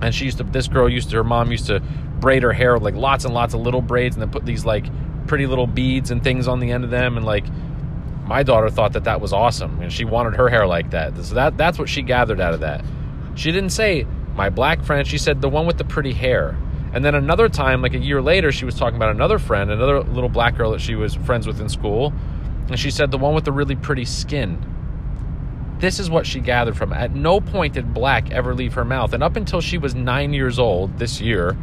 And 0.01 0.15
she 0.15 0.25
used 0.25 0.37
to, 0.37 0.45
this 0.45 0.69
girl 0.69 0.87
used 0.87 1.09
to, 1.09 1.17
her 1.17 1.23
mom 1.23 1.51
used 1.51 1.67
to 1.67 1.81
braid 2.21 2.43
her 2.43 2.53
hair 2.53 2.73
with 2.73 2.83
like 2.83 2.95
lots 2.95 3.25
and 3.25 3.33
lots 3.33 3.53
of 3.53 3.59
little 3.59 3.81
braids, 3.81 4.15
and 4.15 4.21
then 4.21 4.31
put 4.31 4.45
these 4.45 4.65
like 4.65 4.85
pretty 5.29 5.45
little 5.45 5.67
beads 5.67 6.09
and 6.11 6.23
things 6.23 6.47
on 6.47 6.59
the 6.59 6.71
end 6.71 6.83
of 6.83 6.89
them 6.89 7.15
and 7.15 7.25
like 7.25 7.45
my 8.25 8.43
daughter 8.43 8.69
thought 8.69 8.93
that 8.93 9.05
that 9.05 9.21
was 9.21 9.31
awesome 9.31 9.79
and 9.79 9.93
she 9.93 10.03
wanted 10.03 10.35
her 10.35 10.49
hair 10.49 10.67
like 10.67 10.89
that. 10.89 11.15
So 11.23 11.35
that 11.35 11.55
that's 11.55 11.79
what 11.79 11.87
she 11.87 12.01
gathered 12.01 12.41
out 12.41 12.53
of 12.53 12.59
that. 12.61 12.83
She 13.35 13.51
didn't 13.51 13.69
say 13.69 14.05
my 14.35 14.49
black 14.49 14.83
friend 14.83 15.07
she 15.07 15.17
said 15.17 15.39
the 15.39 15.47
one 15.47 15.65
with 15.65 15.77
the 15.77 15.83
pretty 15.83 16.13
hair. 16.13 16.57
And 16.91 17.05
then 17.05 17.13
another 17.13 17.47
time 17.47 17.83
like 17.83 17.93
a 17.93 17.99
year 17.99 18.21
later 18.21 18.51
she 18.51 18.65
was 18.65 18.75
talking 18.75 18.97
about 18.97 19.11
another 19.11 19.37
friend 19.37 19.69
another 19.71 20.01
little 20.01 20.29
black 20.29 20.57
girl 20.57 20.71
that 20.71 20.81
she 20.81 20.95
was 20.95 21.13
friends 21.13 21.45
with 21.45 21.61
in 21.61 21.69
school 21.69 22.11
and 22.67 22.79
she 22.79 22.91
said 22.91 23.11
the 23.11 23.17
one 23.17 23.35
with 23.35 23.45
the 23.45 23.51
really 23.51 23.75
pretty 23.75 24.05
skin. 24.05 24.65
This 25.77 25.99
is 25.99 26.09
what 26.09 26.25
she 26.25 26.39
gathered 26.41 26.75
from. 26.75 26.91
It. 26.91 26.97
at 26.97 27.15
no 27.15 27.39
point 27.39 27.75
did 27.75 27.93
black 27.93 28.31
ever 28.31 28.55
leave 28.55 28.73
her 28.73 28.83
mouth 28.83 29.13
and 29.13 29.21
up 29.21 29.35
until 29.35 29.61
she 29.61 29.77
was 29.77 29.93
nine 29.93 30.33
years 30.33 30.57
old 30.57 30.97
this 30.97 31.21
year 31.21 31.55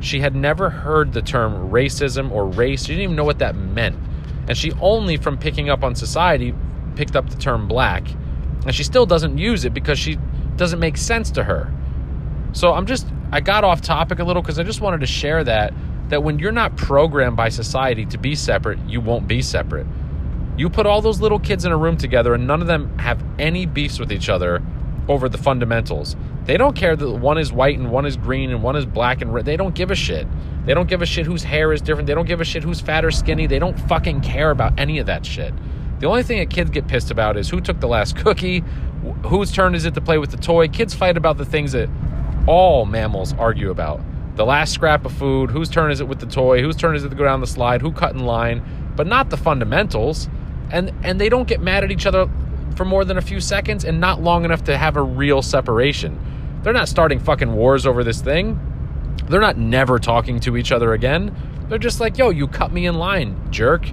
she 0.00 0.20
had 0.20 0.34
never 0.34 0.70
heard 0.70 1.12
the 1.12 1.22
term 1.22 1.70
racism 1.70 2.30
or 2.30 2.46
race. 2.46 2.82
She 2.84 2.92
didn't 2.92 3.02
even 3.04 3.16
know 3.16 3.24
what 3.24 3.38
that 3.40 3.56
meant. 3.56 3.96
And 4.46 4.56
she 4.56 4.72
only, 4.80 5.16
from 5.16 5.38
picking 5.38 5.68
up 5.68 5.84
on 5.84 5.94
society, 5.94 6.54
picked 6.96 7.16
up 7.16 7.30
the 7.30 7.36
term 7.36 7.68
black 7.68 8.08
And 8.64 8.74
she 8.74 8.82
still 8.82 9.06
doesn't 9.06 9.38
use 9.38 9.64
it 9.64 9.72
because 9.72 9.98
she 9.98 10.18
doesn't 10.56 10.80
make 10.80 10.96
sense 10.96 11.30
to 11.32 11.44
her. 11.44 11.72
So 12.52 12.72
I'm 12.72 12.86
just 12.86 13.06
I 13.30 13.40
got 13.40 13.62
off 13.62 13.80
topic 13.80 14.18
a 14.18 14.24
little 14.24 14.42
because 14.42 14.58
I 14.58 14.62
just 14.62 14.80
wanted 14.80 15.00
to 15.00 15.06
share 15.06 15.44
that 15.44 15.72
that 16.08 16.22
when 16.22 16.38
you're 16.38 16.52
not 16.52 16.76
programmed 16.76 17.36
by 17.36 17.50
society 17.50 18.06
to 18.06 18.18
be 18.18 18.34
separate, 18.34 18.78
you 18.88 19.00
won't 19.00 19.28
be 19.28 19.42
separate. 19.42 19.86
You 20.56 20.70
put 20.70 20.86
all 20.86 21.02
those 21.02 21.20
little 21.20 21.38
kids 21.38 21.64
in 21.64 21.72
a 21.72 21.76
room 21.76 21.96
together 21.96 22.34
and 22.34 22.46
none 22.46 22.60
of 22.60 22.66
them 22.66 22.98
have 22.98 23.22
any 23.38 23.66
beefs 23.66 24.00
with 24.00 24.10
each 24.10 24.28
other 24.28 24.62
over 25.08 25.28
the 25.28 25.38
fundamentals. 25.38 26.16
They 26.44 26.56
don't 26.56 26.76
care 26.76 26.96
that 26.96 27.10
one 27.10 27.38
is 27.38 27.52
white 27.52 27.78
and 27.78 27.90
one 27.90 28.06
is 28.06 28.16
green 28.16 28.50
and 28.50 28.62
one 28.62 28.76
is 28.76 28.86
black 28.86 29.20
and 29.20 29.32
red. 29.32 29.44
They 29.44 29.56
don't 29.56 29.74
give 29.74 29.90
a 29.90 29.94
shit. 29.94 30.26
They 30.64 30.74
don't 30.74 30.88
give 30.88 31.02
a 31.02 31.06
shit 31.06 31.26
whose 31.26 31.42
hair 31.42 31.72
is 31.72 31.80
different. 31.80 32.06
They 32.06 32.14
don't 32.14 32.26
give 32.26 32.40
a 32.40 32.44
shit 32.44 32.62
who's 32.62 32.80
fat 32.80 33.04
or 33.04 33.10
skinny. 33.10 33.46
They 33.46 33.58
don't 33.58 33.78
fucking 33.88 34.20
care 34.20 34.50
about 34.50 34.78
any 34.78 34.98
of 34.98 35.06
that 35.06 35.26
shit. 35.26 35.52
The 36.00 36.06
only 36.06 36.22
thing 36.22 36.38
that 36.38 36.50
kids 36.50 36.70
get 36.70 36.86
pissed 36.86 37.10
about 37.10 37.36
is 37.36 37.48
who 37.48 37.60
took 37.60 37.80
the 37.80 37.88
last 37.88 38.16
cookie, 38.16 38.62
whose 39.26 39.50
turn 39.50 39.74
is 39.74 39.84
it 39.84 39.94
to 39.94 40.00
play 40.00 40.18
with 40.18 40.30
the 40.30 40.36
toy. 40.36 40.68
Kids 40.68 40.94
fight 40.94 41.16
about 41.16 41.38
the 41.38 41.44
things 41.44 41.72
that 41.72 41.88
all 42.46 42.86
mammals 42.86 43.34
argue 43.34 43.70
about. 43.70 44.00
The 44.36 44.46
last 44.46 44.72
scrap 44.72 45.04
of 45.04 45.12
food, 45.12 45.50
whose 45.50 45.68
turn 45.68 45.90
is 45.90 46.00
it 46.00 46.06
with 46.06 46.20
the 46.20 46.26
toy, 46.26 46.62
whose 46.62 46.76
turn 46.76 46.94
is 46.94 47.04
it 47.04 47.08
to 47.08 47.16
go 47.16 47.24
down 47.24 47.40
the 47.40 47.46
slide, 47.46 47.80
who 47.80 47.90
cut 47.90 48.14
in 48.14 48.20
line, 48.20 48.62
but 48.94 49.06
not 49.06 49.30
the 49.30 49.36
fundamentals. 49.36 50.28
And 50.70 50.92
and 51.02 51.20
they 51.20 51.28
don't 51.28 51.48
get 51.48 51.60
mad 51.60 51.82
at 51.82 51.90
each 51.90 52.06
other 52.06 52.28
for 52.76 52.84
more 52.84 53.04
than 53.04 53.18
a 53.18 53.22
few 53.22 53.40
seconds 53.40 53.84
and 53.84 54.00
not 54.00 54.22
long 54.22 54.44
enough 54.44 54.64
to 54.64 54.76
have 54.76 54.96
a 54.96 55.02
real 55.02 55.42
separation. 55.42 56.18
They're 56.62 56.72
not 56.72 56.88
starting 56.88 57.18
fucking 57.18 57.52
wars 57.52 57.86
over 57.86 58.04
this 58.04 58.20
thing. 58.20 58.58
They're 59.28 59.40
not 59.40 59.58
never 59.58 59.98
talking 59.98 60.40
to 60.40 60.56
each 60.56 60.72
other 60.72 60.92
again. 60.92 61.34
They're 61.68 61.78
just 61.78 62.00
like, 62.00 62.18
yo, 62.18 62.30
you 62.30 62.48
cut 62.48 62.72
me 62.72 62.86
in 62.86 62.94
line, 62.94 63.50
jerk. 63.50 63.90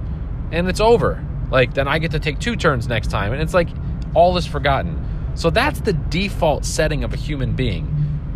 And 0.51 0.67
it's 0.70 0.79
over. 0.79 1.24
Like, 1.51 1.74
then 1.74 1.88
I 1.88 2.00
get 2.00 2.12
to 2.12 2.20
take 2.20 2.39
two 2.39 2.55
turns 2.55 2.88
next 2.88 3.10
time. 3.10 3.34
And 3.34 3.41
it's 3.41 3.53
like, 3.53 3.70
all 4.13 4.38
is 4.38 4.46
forgotten. 4.46 5.03
So 5.36 5.50
that's 5.50 5.82
the 5.82 5.94
default 5.94 6.63
setting 6.65 7.03
of 7.03 7.13
a 7.13 7.17
human 7.17 7.53
being. 7.55 7.91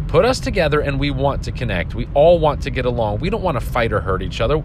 Put 0.08 0.26
us 0.26 0.40
together 0.40 0.82
and 0.82 1.00
we 1.00 1.12
want 1.12 1.44
to 1.44 1.52
connect. 1.52 1.96
We 1.96 2.08
all 2.14 2.40
want 2.40 2.64
to 2.64 2.72
get 2.72 2.86
along. 2.86 3.20
We 3.20 3.30
don't 3.30 3.44
want 3.44 3.60
to 3.60 3.66
fight 3.66 3.94
or 3.94 4.02
hurt 4.02 4.22
each 4.22 4.42
other. 4.42 4.62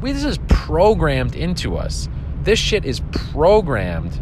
We, 0.00 0.12
this 0.12 0.24
is 0.24 0.38
programmed 0.48 1.34
into 1.34 1.76
us. 1.76 2.08
This 2.42 2.58
shit 2.58 2.84
is 2.84 3.00
programmed 3.10 4.20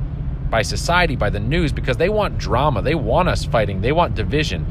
by 0.52 0.60
society, 0.60 1.16
by 1.16 1.30
the 1.30 1.40
news, 1.40 1.72
because 1.72 1.96
they 1.96 2.10
want 2.10 2.36
drama. 2.36 2.82
They 2.82 2.94
want 2.94 3.30
us 3.30 3.42
fighting. 3.42 3.80
They 3.80 3.90
want 3.90 4.14
division. 4.14 4.66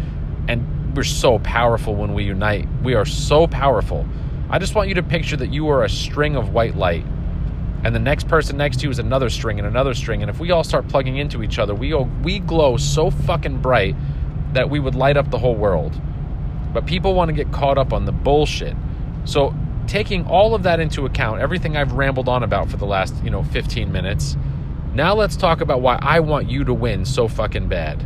And 0.47 0.95
we're 0.95 1.03
so 1.03 1.39
powerful 1.39 1.95
when 1.95 2.13
we 2.13 2.23
unite. 2.23 2.67
We 2.83 2.93
are 2.93 3.03
so 3.03 3.47
powerful. 3.47 4.05
I 4.51 4.59
just 4.59 4.75
want 4.75 4.89
you 4.89 4.95
to 4.95 5.03
picture 5.03 5.35
that 5.37 5.51
you 5.51 5.67
are 5.69 5.83
a 5.83 5.89
string 5.89 6.35
of 6.35 6.53
white 6.53 6.75
light. 6.75 7.03
And 7.83 7.95
the 7.95 7.99
next 7.99 8.27
person 8.27 8.57
next 8.57 8.77
to 8.77 8.83
you 8.83 8.91
is 8.91 8.99
another 8.99 9.31
string 9.31 9.57
and 9.57 9.67
another 9.67 9.95
string. 9.95 10.21
And 10.21 10.29
if 10.29 10.39
we 10.39 10.51
all 10.51 10.63
start 10.63 10.87
plugging 10.87 11.17
into 11.17 11.41
each 11.41 11.57
other, 11.57 11.73
we, 11.73 11.95
we 11.95 12.37
glow 12.37 12.77
so 12.77 13.09
fucking 13.09 13.59
bright 13.59 13.95
that 14.53 14.69
we 14.69 14.79
would 14.79 14.93
light 14.93 15.17
up 15.17 15.31
the 15.31 15.39
whole 15.39 15.55
world. 15.55 15.99
But 16.73 16.85
people 16.85 17.15
want 17.15 17.29
to 17.29 17.33
get 17.33 17.51
caught 17.51 17.79
up 17.79 17.91
on 17.91 18.05
the 18.05 18.11
bullshit. 18.11 18.75
So, 19.25 19.55
taking 19.87 20.27
all 20.27 20.53
of 20.53 20.61
that 20.63 20.79
into 20.79 21.07
account, 21.07 21.41
everything 21.41 21.75
I've 21.75 21.93
rambled 21.93 22.29
on 22.29 22.43
about 22.43 22.69
for 22.69 22.77
the 22.77 22.85
last, 22.85 23.15
you 23.23 23.31
know, 23.31 23.43
15 23.43 23.91
minutes, 23.91 24.37
now 24.93 25.13
let's 25.13 25.35
talk 25.35 25.61
about 25.61 25.81
why 25.81 25.97
I 26.01 26.19
want 26.19 26.49
you 26.49 26.63
to 26.65 26.73
win 26.73 27.05
so 27.05 27.27
fucking 27.27 27.67
bad. 27.67 28.05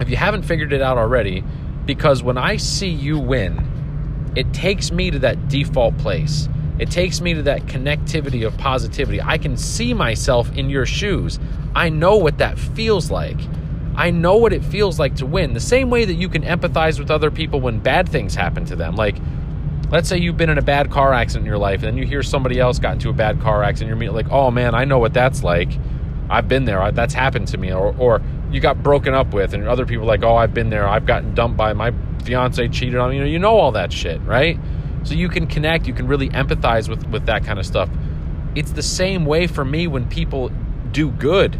If 0.00 0.08
you 0.08 0.16
haven't 0.16 0.42
figured 0.42 0.72
it 0.72 0.82
out 0.82 0.98
already, 0.98 1.44
because 1.86 2.22
when 2.22 2.38
I 2.38 2.56
see 2.56 2.88
you 2.88 3.18
win, 3.18 4.32
it 4.36 4.52
takes 4.52 4.92
me 4.92 5.10
to 5.10 5.18
that 5.20 5.48
default 5.48 5.96
place. 5.98 6.48
It 6.78 6.90
takes 6.90 7.20
me 7.20 7.34
to 7.34 7.42
that 7.42 7.66
connectivity 7.66 8.46
of 8.46 8.56
positivity. 8.56 9.20
I 9.20 9.38
can 9.38 9.56
see 9.56 9.92
myself 9.92 10.50
in 10.56 10.70
your 10.70 10.86
shoes. 10.86 11.38
I 11.74 11.88
know 11.88 12.16
what 12.16 12.38
that 12.38 12.58
feels 12.58 13.10
like. 13.10 13.38
I 13.94 14.10
know 14.10 14.36
what 14.36 14.52
it 14.52 14.64
feels 14.64 14.98
like 14.98 15.16
to 15.16 15.26
win. 15.26 15.52
The 15.52 15.60
same 15.60 15.90
way 15.90 16.04
that 16.04 16.14
you 16.14 16.28
can 16.28 16.42
empathize 16.42 16.98
with 16.98 17.10
other 17.10 17.30
people 17.30 17.60
when 17.60 17.80
bad 17.80 18.08
things 18.08 18.34
happen 18.34 18.64
to 18.66 18.76
them. 18.76 18.96
Like, 18.96 19.16
let's 19.90 20.08
say 20.08 20.18
you've 20.18 20.36
been 20.36 20.50
in 20.50 20.58
a 20.58 20.62
bad 20.62 20.90
car 20.90 21.12
accident 21.12 21.44
in 21.44 21.46
your 21.46 21.58
life 21.58 21.82
and 21.82 21.84
then 21.84 21.96
you 21.96 22.06
hear 22.06 22.22
somebody 22.22 22.58
else 22.58 22.78
got 22.78 22.94
into 22.94 23.08
a 23.08 23.12
bad 23.12 23.40
car 23.40 23.62
accident 23.62 24.00
you're 24.00 24.12
like 24.12 24.30
oh 24.30 24.50
man 24.50 24.74
i 24.74 24.84
know 24.84 24.98
what 24.98 25.12
that's 25.12 25.42
like. 25.42 25.70
I've 26.30 26.46
been 26.46 26.64
there. 26.64 26.92
That's 26.92 27.12
happened 27.12 27.48
to 27.48 27.58
me. 27.58 27.72
Or, 27.72 27.92
or 27.98 28.22
you 28.52 28.60
got 28.60 28.84
broken 28.84 29.14
up 29.14 29.34
with 29.34 29.52
and 29.52 29.66
other 29.66 29.84
people 29.84 30.06
like 30.06 30.22
oh 30.22 30.36
i've 30.36 30.54
been 30.54 30.70
there. 30.70 30.86
I've 30.86 31.06
gotten 31.06 31.34
dumped 31.34 31.56
by 31.56 31.72
my 31.72 31.92
fiance 32.24 32.68
cheated 32.68 32.96
on 32.96 33.10
me. 33.10 33.16
You 33.16 33.22
know 33.22 33.28
you 33.28 33.38
know 33.38 33.56
all 33.56 33.72
that 33.72 33.92
shit 33.92 34.20
right? 34.22 34.58
So 35.02 35.14
you 35.14 35.28
can 35.28 35.46
connect 35.46 35.86
you 35.86 35.94
can 35.94 36.06
really 36.06 36.28
empathize 36.30 36.88
with 36.88 37.06
with 37.08 37.26
that 37.26 37.44
kind 37.44 37.58
of 37.58 37.66
stuff. 37.66 37.90
It's 38.54 38.72
the 38.72 38.82
same 38.82 39.26
way 39.26 39.46
for 39.46 39.64
me 39.64 39.86
when 39.88 40.08
people 40.08 40.50
do 40.92 41.10
good 41.10 41.54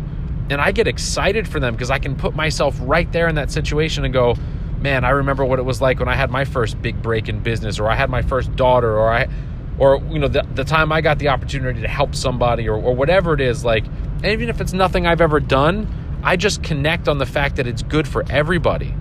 and 0.50 0.60
i 0.60 0.72
get 0.72 0.88
excited 0.88 1.46
for 1.46 1.60
them 1.60 1.72
because 1.72 1.90
i 1.90 1.98
can 1.98 2.16
put 2.16 2.34
myself 2.34 2.76
right 2.80 3.12
there 3.12 3.28
in 3.28 3.36
that 3.36 3.50
situation 3.50 4.04
and 4.04 4.12
go 4.12 4.34
man, 4.80 5.04
I 5.04 5.10
remember 5.10 5.44
what 5.44 5.58
it 5.58 5.64
was 5.64 5.80
like 5.80 5.98
when 5.98 6.08
I 6.08 6.14
had 6.14 6.30
my 6.30 6.44
first 6.44 6.80
big 6.80 7.02
break 7.02 7.28
in 7.28 7.40
business, 7.40 7.78
or 7.78 7.88
I 7.88 7.94
had 7.94 8.10
my 8.10 8.22
first 8.22 8.54
daughter, 8.56 8.96
or 8.96 9.12
I, 9.12 9.28
or 9.78 10.02
you 10.10 10.18
know, 10.18 10.28
the, 10.28 10.46
the 10.54 10.64
time 10.64 10.92
I 10.92 11.00
got 11.00 11.18
the 11.18 11.28
opportunity 11.28 11.82
to 11.82 11.88
help 11.88 12.14
somebody, 12.14 12.68
or, 12.68 12.76
or 12.76 12.94
whatever 12.94 13.34
it 13.34 13.40
is. 13.40 13.64
Like, 13.64 13.84
even 14.24 14.48
if 14.48 14.60
it's 14.60 14.72
nothing 14.72 15.06
I've 15.06 15.20
ever 15.20 15.40
done, 15.40 16.20
I 16.22 16.36
just 16.36 16.62
connect 16.62 17.08
on 17.08 17.18
the 17.18 17.26
fact 17.26 17.56
that 17.56 17.66
it's 17.66 17.82
good 17.82 18.08
for 18.08 18.24
everybody. 18.30 18.94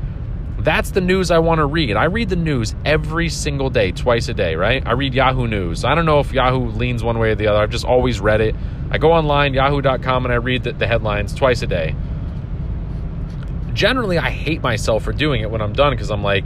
That's 0.60 0.92
the 0.92 1.02
news 1.02 1.32
I 1.32 1.40
want 1.40 1.60
to 1.60 1.66
read. 1.66 1.96
I 1.96 2.06
read 2.06 2.28
the 2.28 2.36
news 2.36 2.76
every 2.84 3.30
single 3.30 3.70
day, 3.70 3.94
twice 3.94 4.28
a 4.28 4.34
day, 4.34 4.56
right? 4.56 4.86
I 4.86 4.92
read 4.92 5.14
Yahoo 5.14 5.48
News. 5.48 5.86
I 5.86 5.96
don't 5.96 6.06
know 6.06 6.20
if 6.20 6.34
Yahoo 6.34 6.72
leans 6.72 7.02
one 7.02 7.18
way 7.18 7.32
or 7.32 7.36
the 7.36 7.48
other. 7.48 7.60
I've 7.60 7.70
just 7.70 7.86
always 7.86 8.20
read 8.20 8.42
it. 8.42 8.56
I 8.92 8.98
go 8.98 9.14
online, 9.14 9.54
yahoo.com, 9.54 10.26
and 10.26 10.34
I 10.34 10.38
read 10.38 10.64
the, 10.64 10.74
the 10.74 10.86
headlines 10.86 11.34
twice 11.34 11.62
a 11.62 11.68
day 11.68 11.96
generally 13.80 14.18
I 14.18 14.30
hate 14.30 14.62
myself 14.62 15.06
for 15.06 15.14
doing 15.14 15.40
it 15.40 15.50
when 15.50 15.62
I'm 15.62 15.72
done 15.72 15.94
because 15.94 16.12
I'm 16.12 16.22
like, 16.22 16.46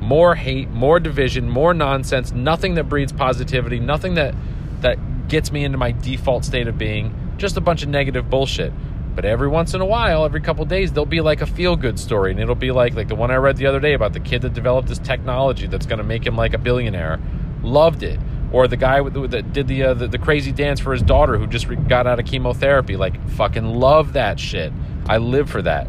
more 0.00 0.36
hate, 0.36 0.70
more 0.70 1.00
division, 1.00 1.50
more 1.50 1.74
nonsense, 1.74 2.30
nothing 2.30 2.74
that 2.74 2.84
breeds 2.84 3.12
positivity, 3.12 3.80
nothing 3.80 4.14
that 4.14 4.32
that 4.80 5.26
gets 5.26 5.50
me 5.50 5.64
into 5.64 5.76
my 5.76 5.90
default 5.90 6.44
state 6.44 6.68
of 6.68 6.78
being, 6.78 7.34
just 7.36 7.56
a 7.56 7.60
bunch 7.60 7.82
of 7.82 7.88
negative 7.88 8.30
bullshit. 8.30 8.72
But 9.16 9.24
every 9.24 9.48
once 9.48 9.74
in 9.74 9.80
a 9.80 9.84
while, 9.84 10.24
every 10.24 10.40
couple 10.40 10.64
days, 10.66 10.92
there'll 10.92 11.04
be 11.04 11.20
like 11.20 11.40
a 11.40 11.46
feel 11.46 11.74
good 11.74 11.98
story, 11.98 12.30
and 12.30 12.38
it'll 12.38 12.54
be 12.54 12.70
like 12.70 12.94
like 12.94 13.08
the 13.08 13.16
one 13.16 13.32
I 13.32 13.36
read 13.36 13.56
the 13.56 13.66
other 13.66 13.80
day 13.80 13.94
about 13.94 14.12
the 14.12 14.20
kid 14.20 14.42
that 14.42 14.54
developed 14.54 14.86
this 14.86 15.00
technology 15.00 15.66
that's 15.66 15.84
going 15.84 15.98
to 15.98 16.04
make 16.04 16.24
him 16.24 16.36
like 16.36 16.54
a 16.54 16.58
billionaire. 16.58 17.18
Loved 17.60 18.04
it. 18.04 18.20
Or 18.52 18.68
the 18.68 18.76
guy 18.76 19.02
that 19.02 19.52
did 19.52 19.66
the, 19.66 19.82
uh, 19.82 19.94
the, 19.94 20.06
the 20.06 20.18
crazy 20.18 20.52
dance 20.52 20.78
for 20.78 20.92
his 20.92 21.02
daughter 21.02 21.36
who 21.38 21.48
just 21.48 21.66
got 21.88 22.06
out 22.06 22.20
of 22.20 22.24
chemotherapy. 22.24 22.96
Like 22.96 23.28
fucking 23.30 23.66
love 23.66 24.12
that 24.12 24.38
shit. 24.38 24.72
I 25.06 25.18
live 25.18 25.50
for 25.50 25.60
that. 25.62 25.88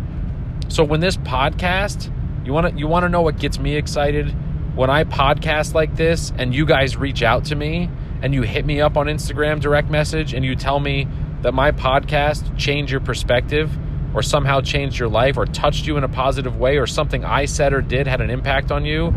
So 0.69 0.83
when 0.83 0.99
this 0.99 1.17
podcast, 1.17 2.13
you 2.45 2.53
want 2.53 2.71
to 2.71 2.79
you 2.79 2.87
want 2.87 3.03
to 3.03 3.09
know 3.09 3.21
what 3.21 3.39
gets 3.39 3.57
me 3.57 3.75
excited? 3.75 4.29
When 4.75 4.91
I 4.91 5.03
podcast 5.03 5.73
like 5.73 5.95
this 5.95 6.31
and 6.37 6.53
you 6.53 6.65
guys 6.67 6.95
reach 6.95 7.23
out 7.23 7.45
to 7.45 7.55
me 7.55 7.89
and 8.21 8.35
you 8.35 8.43
hit 8.43 8.65
me 8.65 8.79
up 8.79 8.95
on 8.95 9.07
Instagram 9.07 9.59
direct 9.59 9.89
message 9.89 10.33
and 10.35 10.45
you 10.45 10.55
tell 10.55 10.79
me 10.79 11.07
that 11.41 11.55
my 11.55 11.71
podcast 11.71 12.55
changed 12.55 12.91
your 12.91 13.01
perspective 13.01 13.75
or 14.13 14.21
somehow 14.21 14.61
changed 14.61 14.99
your 14.99 15.09
life 15.09 15.37
or 15.37 15.47
touched 15.47 15.87
you 15.87 15.97
in 15.97 16.03
a 16.03 16.07
positive 16.07 16.57
way 16.57 16.77
or 16.77 16.85
something 16.85 17.25
I 17.25 17.45
said 17.45 17.73
or 17.73 17.81
did 17.81 18.05
had 18.05 18.21
an 18.21 18.29
impact 18.29 18.71
on 18.71 18.85
you, 18.85 19.13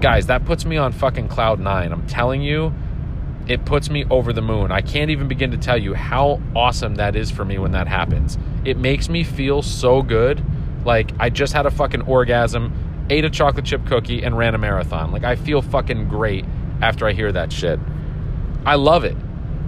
guys, 0.00 0.26
that 0.28 0.46
puts 0.46 0.64
me 0.64 0.78
on 0.78 0.92
fucking 0.92 1.28
cloud 1.28 1.60
9. 1.60 1.92
I'm 1.92 2.06
telling 2.06 2.40
you, 2.40 2.72
it 3.46 3.66
puts 3.66 3.90
me 3.90 4.06
over 4.10 4.32
the 4.32 4.42
moon. 4.42 4.72
I 4.72 4.80
can't 4.80 5.10
even 5.10 5.28
begin 5.28 5.50
to 5.50 5.58
tell 5.58 5.78
you 5.78 5.92
how 5.92 6.40
awesome 6.56 6.94
that 6.94 7.14
is 7.14 7.30
for 7.30 7.44
me 7.44 7.58
when 7.58 7.72
that 7.72 7.88
happens. 7.88 8.38
It 8.64 8.78
makes 8.78 9.10
me 9.10 9.22
feel 9.22 9.60
so 9.60 10.00
good 10.00 10.42
like 10.88 11.12
I 11.20 11.28
just 11.28 11.52
had 11.52 11.66
a 11.66 11.70
fucking 11.70 12.02
orgasm, 12.02 12.72
ate 13.10 13.24
a 13.24 13.30
chocolate 13.30 13.66
chip 13.66 13.86
cookie, 13.86 14.24
and 14.24 14.36
ran 14.36 14.54
a 14.54 14.58
marathon. 14.58 15.12
Like 15.12 15.22
I 15.22 15.36
feel 15.36 15.62
fucking 15.62 16.08
great 16.08 16.46
after 16.80 17.06
I 17.06 17.12
hear 17.12 17.30
that 17.30 17.52
shit. 17.52 17.78
I 18.64 18.74
love 18.74 19.04
it. 19.04 19.16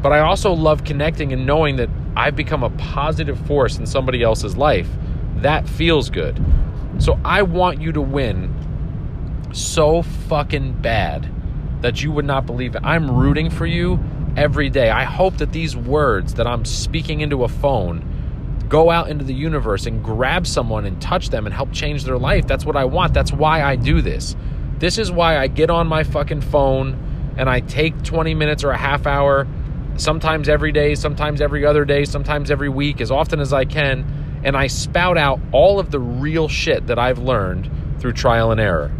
But 0.02 0.12
I 0.12 0.20
also 0.20 0.54
love 0.54 0.82
connecting 0.82 1.32
and 1.32 1.44
knowing 1.44 1.76
that 1.76 1.90
I've 2.16 2.34
become 2.34 2.62
a 2.64 2.70
positive 2.70 3.38
force 3.46 3.76
in 3.76 3.84
somebody 3.86 4.22
else's 4.22 4.56
life. 4.56 4.88
That 5.36 5.68
feels 5.68 6.08
good. 6.08 6.42
So 6.98 7.20
I 7.22 7.42
want 7.42 7.82
you 7.82 7.92
to 7.92 8.00
win 8.00 8.56
so 9.52 10.02
fucking 10.02 10.80
bad 10.80 11.30
that 11.82 12.02
you 12.02 12.12
would 12.12 12.24
not 12.24 12.46
believe 12.46 12.74
it. 12.74 12.82
I'm 12.82 13.10
rooting 13.10 13.50
for 13.50 13.66
you 13.66 14.00
every 14.38 14.70
day. 14.70 14.88
I 14.88 15.04
hope 15.04 15.36
that 15.36 15.52
these 15.52 15.76
words 15.76 16.34
that 16.34 16.46
I'm 16.46 16.64
speaking 16.64 17.20
into 17.20 17.44
a 17.44 17.48
phone 17.48 18.19
go 18.70 18.88
out 18.88 19.10
into 19.10 19.24
the 19.24 19.34
universe 19.34 19.84
and 19.86 20.02
grab 20.02 20.46
someone 20.46 20.86
and 20.86 21.02
touch 21.02 21.28
them 21.28 21.44
and 21.44 21.54
help 21.54 21.72
change 21.72 22.04
their 22.04 22.16
life. 22.16 22.46
That's 22.46 22.64
what 22.64 22.76
I 22.76 22.84
want. 22.84 23.12
That's 23.12 23.32
why 23.32 23.62
I 23.62 23.74
do 23.74 24.00
this. 24.00 24.36
This 24.78 24.96
is 24.96 25.10
why 25.10 25.36
I 25.36 25.48
get 25.48 25.70
on 25.70 25.88
my 25.88 26.04
fucking 26.04 26.40
phone 26.40 27.34
and 27.36 27.50
I 27.50 27.60
take 27.60 28.00
20 28.04 28.32
minutes 28.34 28.62
or 28.62 28.70
a 28.70 28.78
half 28.78 29.06
hour, 29.06 29.46
sometimes 29.96 30.48
every 30.48 30.70
day, 30.70 30.94
sometimes 30.94 31.40
every 31.40 31.66
other 31.66 31.84
day, 31.84 32.04
sometimes 32.04 32.48
every 32.50 32.68
week, 32.68 33.00
as 33.00 33.10
often 33.10 33.40
as 33.40 33.52
I 33.52 33.64
can, 33.64 34.40
and 34.44 34.56
I 34.56 34.68
spout 34.68 35.18
out 35.18 35.40
all 35.50 35.80
of 35.80 35.90
the 35.90 35.98
real 35.98 36.46
shit 36.46 36.86
that 36.86 36.98
I've 36.98 37.18
learned 37.18 37.68
through 37.98 38.12
trial 38.12 38.52
and 38.52 38.60
error. 38.60 38.92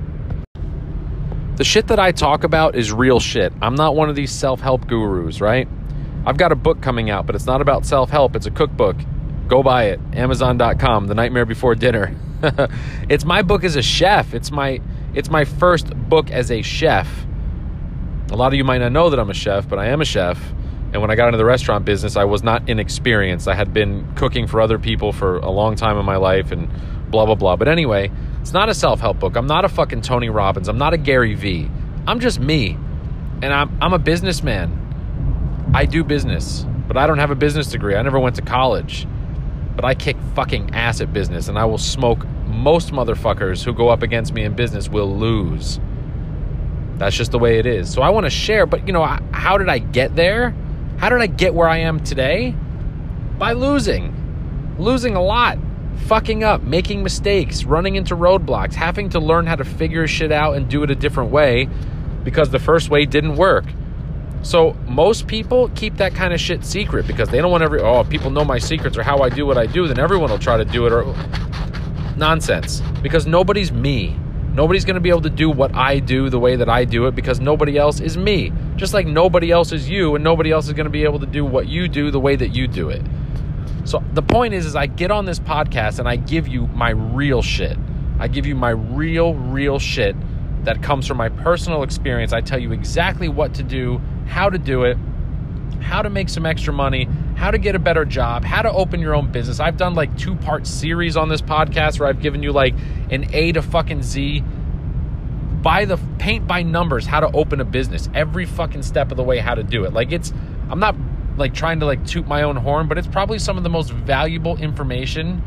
The 1.56 1.64
shit 1.64 1.86
that 1.88 2.00
I 2.00 2.10
talk 2.10 2.42
about 2.42 2.74
is 2.74 2.92
real 2.92 3.20
shit. 3.20 3.52
I'm 3.62 3.76
not 3.76 3.94
one 3.94 4.08
of 4.08 4.16
these 4.16 4.32
self 4.32 4.60
help 4.60 4.88
gurus, 4.88 5.40
right? 5.40 5.68
I've 6.26 6.38
got 6.38 6.50
a 6.50 6.56
book 6.56 6.82
coming 6.82 7.08
out, 7.08 7.26
but 7.26 7.36
it's 7.36 7.46
not 7.46 7.60
about 7.60 7.86
self 7.86 8.10
help, 8.10 8.34
it's 8.34 8.46
a 8.46 8.50
cookbook 8.50 8.96
Go 9.50 9.64
buy 9.64 9.86
it. 9.86 9.98
Amazon.com, 10.12 11.08
The 11.08 11.14
Nightmare 11.14 11.44
Before 11.44 11.74
Dinner. 11.74 12.14
it's 13.08 13.24
my 13.24 13.42
book 13.42 13.64
as 13.64 13.74
a 13.74 13.82
chef. 13.82 14.32
It's 14.32 14.52
my 14.52 14.80
it's 15.12 15.28
my 15.28 15.44
first 15.44 15.92
book 15.92 16.30
as 16.30 16.52
a 16.52 16.62
chef. 16.62 17.08
A 18.30 18.36
lot 18.36 18.52
of 18.52 18.54
you 18.54 18.62
might 18.62 18.78
not 18.78 18.92
know 18.92 19.10
that 19.10 19.18
I'm 19.18 19.28
a 19.28 19.34
chef, 19.34 19.68
but 19.68 19.80
I 19.80 19.86
am 19.86 20.00
a 20.00 20.04
chef. 20.04 20.40
And 20.92 21.02
when 21.02 21.10
I 21.10 21.16
got 21.16 21.26
into 21.26 21.38
the 21.38 21.44
restaurant 21.44 21.84
business, 21.84 22.14
I 22.14 22.24
was 22.24 22.44
not 22.44 22.68
inexperienced. 22.68 23.48
I 23.48 23.56
had 23.56 23.74
been 23.74 24.14
cooking 24.14 24.46
for 24.46 24.60
other 24.60 24.78
people 24.78 25.12
for 25.12 25.38
a 25.38 25.50
long 25.50 25.74
time 25.74 25.98
in 25.98 26.04
my 26.04 26.16
life 26.16 26.52
and 26.52 26.70
blah, 27.10 27.26
blah, 27.26 27.34
blah. 27.34 27.56
But 27.56 27.66
anyway, 27.66 28.12
it's 28.40 28.52
not 28.52 28.68
a 28.68 28.74
self 28.74 29.00
help 29.00 29.18
book. 29.18 29.34
I'm 29.34 29.48
not 29.48 29.64
a 29.64 29.68
fucking 29.68 30.02
Tony 30.02 30.30
Robbins. 30.30 30.68
I'm 30.68 30.78
not 30.78 30.94
a 30.94 30.96
Gary 30.96 31.34
Vee. 31.34 31.68
I'm 32.06 32.20
just 32.20 32.38
me. 32.38 32.78
And 33.42 33.52
I'm, 33.52 33.76
I'm 33.82 33.94
a 33.94 33.98
businessman. 33.98 35.72
I 35.74 35.86
do 35.86 36.04
business, 36.04 36.64
but 36.86 36.96
I 36.96 37.08
don't 37.08 37.18
have 37.18 37.32
a 37.32 37.36
business 37.36 37.66
degree. 37.66 37.96
I 37.96 38.02
never 38.02 38.20
went 38.20 38.36
to 38.36 38.42
college. 38.42 39.08
But 39.76 39.84
I 39.84 39.94
kick 39.94 40.16
fucking 40.34 40.74
ass 40.74 41.00
at 41.00 41.12
business, 41.12 41.48
and 41.48 41.58
I 41.58 41.64
will 41.64 41.78
smoke 41.78 42.26
most 42.46 42.90
motherfuckers 42.90 43.64
who 43.64 43.72
go 43.72 43.88
up 43.88 44.02
against 44.02 44.32
me 44.32 44.44
in 44.44 44.54
business 44.54 44.88
will 44.88 45.16
lose. 45.16 45.80
That's 46.96 47.16
just 47.16 47.30
the 47.30 47.38
way 47.38 47.58
it 47.58 47.66
is. 47.66 47.90
So 47.90 48.02
I 48.02 48.10
want 48.10 48.26
to 48.26 48.30
share, 48.30 48.66
but 48.66 48.86
you 48.86 48.92
know, 48.92 49.04
how 49.32 49.56
did 49.56 49.68
I 49.68 49.78
get 49.78 50.16
there? 50.16 50.54
How 50.98 51.08
did 51.08 51.22
I 51.22 51.26
get 51.26 51.54
where 51.54 51.68
I 51.68 51.78
am 51.78 52.00
today? 52.00 52.54
By 53.38 53.52
losing. 53.52 54.76
Losing 54.78 55.16
a 55.16 55.22
lot. 55.22 55.56
Fucking 56.06 56.44
up, 56.44 56.62
making 56.62 57.02
mistakes, 57.02 57.64
running 57.64 57.94
into 57.94 58.14
roadblocks, 58.16 58.74
having 58.74 59.08
to 59.10 59.20
learn 59.20 59.46
how 59.46 59.56
to 59.56 59.64
figure 59.64 60.06
shit 60.06 60.32
out 60.32 60.56
and 60.56 60.68
do 60.68 60.82
it 60.82 60.90
a 60.90 60.94
different 60.94 61.30
way 61.30 61.68
because 62.24 62.50
the 62.50 62.58
first 62.58 62.90
way 62.90 63.06
didn't 63.06 63.36
work. 63.36 63.64
So 64.42 64.72
most 64.86 65.26
people 65.26 65.68
keep 65.70 65.96
that 65.98 66.14
kind 66.14 66.32
of 66.32 66.40
shit 66.40 66.64
secret 66.64 67.06
because 67.06 67.28
they 67.28 67.38
don't 67.38 67.50
want 67.50 67.62
every 67.62 67.80
oh 67.80 68.04
people 68.04 68.30
know 68.30 68.44
my 68.44 68.58
secrets 68.58 68.96
or 68.96 69.02
how 69.02 69.18
I 69.18 69.28
do 69.28 69.44
what 69.46 69.58
I 69.58 69.66
do, 69.66 69.86
then 69.86 69.98
everyone 69.98 70.30
will 70.30 70.38
try 70.38 70.56
to 70.56 70.64
do 70.64 70.86
it 70.86 70.92
or 70.92 71.14
nonsense. 72.16 72.80
Because 73.02 73.26
nobody's 73.26 73.70
me. 73.70 74.16
Nobody's 74.52 74.84
going 74.84 74.94
to 74.94 75.00
be 75.00 75.10
able 75.10 75.22
to 75.22 75.30
do 75.30 75.48
what 75.48 75.74
I 75.74 76.00
do 76.00 76.28
the 76.28 76.38
way 76.38 76.56
that 76.56 76.68
I 76.68 76.84
do 76.84 77.06
it 77.06 77.14
because 77.14 77.38
nobody 77.38 77.78
else 77.78 78.00
is 78.00 78.16
me. 78.16 78.52
Just 78.76 78.92
like 78.92 79.06
nobody 79.06 79.52
else 79.52 79.72
is 79.72 79.88
you 79.88 80.16
and 80.16 80.24
nobody 80.24 80.50
else 80.50 80.66
is 80.66 80.72
going 80.72 80.86
to 80.86 80.90
be 80.90 81.04
able 81.04 81.20
to 81.20 81.26
do 81.26 81.44
what 81.44 81.68
you 81.68 81.86
do 81.86 82.10
the 82.10 82.18
way 82.18 82.34
that 82.34 82.48
you 82.48 82.66
do 82.66 82.88
it. 82.88 83.02
So 83.84 84.02
the 84.12 84.22
point 84.22 84.54
is 84.54 84.66
is 84.66 84.74
I 84.74 84.86
get 84.86 85.10
on 85.10 85.24
this 85.24 85.38
podcast 85.38 85.98
and 85.98 86.08
I 86.08 86.16
give 86.16 86.48
you 86.48 86.66
my 86.68 86.90
real 86.90 87.42
shit. 87.42 87.78
I 88.18 88.28
give 88.28 88.44
you 88.44 88.54
my 88.54 88.70
real 88.70 89.34
real 89.34 89.78
shit 89.78 90.16
that 90.64 90.82
comes 90.82 91.06
from 91.06 91.16
my 91.16 91.28
personal 91.28 91.82
experience. 91.82 92.32
I 92.32 92.40
tell 92.40 92.58
you 92.58 92.72
exactly 92.72 93.28
what 93.28 93.54
to 93.54 93.62
do, 93.62 94.00
how 94.30 94.48
to 94.48 94.58
do 94.58 94.84
it, 94.84 94.96
how 95.80 96.02
to 96.02 96.08
make 96.08 96.28
some 96.28 96.46
extra 96.46 96.72
money, 96.72 97.08
how 97.36 97.50
to 97.50 97.58
get 97.58 97.74
a 97.74 97.78
better 97.78 98.04
job, 98.04 98.44
how 98.44 98.62
to 98.62 98.70
open 98.70 99.00
your 99.00 99.14
own 99.14 99.30
business. 99.32 99.58
I've 99.58 99.76
done 99.76 99.94
like 99.94 100.16
two 100.16 100.36
part 100.36 100.66
series 100.66 101.16
on 101.16 101.28
this 101.28 101.42
podcast 101.42 101.98
where 101.98 102.08
I've 102.08 102.20
given 102.22 102.42
you 102.42 102.52
like 102.52 102.74
an 103.10 103.26
A 103.34 103.52
to 103.52 103.60
fucking 103.60 104.02
Z 104.02 104.44
by 105.62 105.84
the 105.84 105.98
paint 106.18 106.46
by 106.46 106.62
numbers 106.62 107.04
how 107.04 107.20
to 107.20 107.30
open 107.32 107.60
a 107.60 107.64
business 107.64 108.08
every 108.14 108.46
fucking 108.46 108.82
step 108.82 109.10
of 109.10 109.16
the 109.16 109.22
way 109.22 109.38
how 109.38 109.54
to 109.54 109.62
do 109.62 109.84
it 109.84 109.92
like 109.92 110.10
it's 110.10 110.32
i'm 110.70 110.80
not 110.80 110.96
like 111.36 111.52
trying 111.52 111.80
to 111.80 111.84
like 111.86 112.04
toot 112.06 112.26
my 112.26 112.42
own 112.42 112.56
horn 112.56 112.88
but 112.88 112.96
it's 112.96 113.06
probably 113.06 113.38
some 113.38 113.58
of 113.58 113.62
the 113.62 113.68
most 113.68 113.90
valuable 113.90 114.56
information 114.56 115.42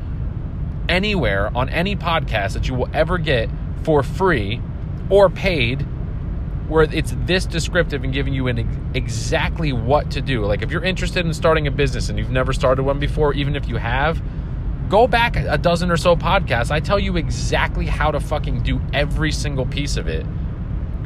anywhere 0.88 1.50
on 1.56 1.68
any 1.70 1.96
podcast 1.96 2.54
that 2.54 2.68
you 2.68 2.76
will 2.76 2.90
ever 2.94 3.18
get 3.18 3.50
for 3.82 4.04
free 4.04 4.62
or 5.10 5.32
paid 5.32 5.84
where 6.68 6.84
it's 6.84 7.14
this 7.26 7.46
descriptive 7.46 8.04
and 8.04 8.14
giving 8.14 8.34
you 8.34 8.48
an 8.48 8.92
exactly 8.94 9.74
what 9.74 10.12
to 10.12 10.22
do. 10.22 10.46
Like 10.46 10.62
if 10.62 10.72
you're 10.72 10.84
interested 10.84 11.26
in 11.26 11.34
starting 11.34 11.68
a 11.68 11.72
business 11.72 12.10
and 12.10 12.18
you've 12.18 12.30
never 12.30 12.54
started 12.54 12.84
one 12.84 13.00
before, 13.00 13.34
even 13.34 13.56
if 13.56 13.68
you 13.68 13.78
have, 13.78 14.22
go 14.90 15.08
back 15.08 15.36
a 15.36 15.58
dozen 15.58 15.92
or 15.92 15.98
so 15.98 16.16
podcasts. 16.16 16.72
I 16.72 16.80
tell 16.80 17.00
you 17.00 17.18
exactly 17.18 17.86
how 17.86 18.12
to 18.12 18.20
fucking 18.20 18.64
do 18.64 18.82
every 18.94 19.32
single 19.32 19.66
piece 19.66 19.98
of 19.98 20.08
it. 20.08 20.24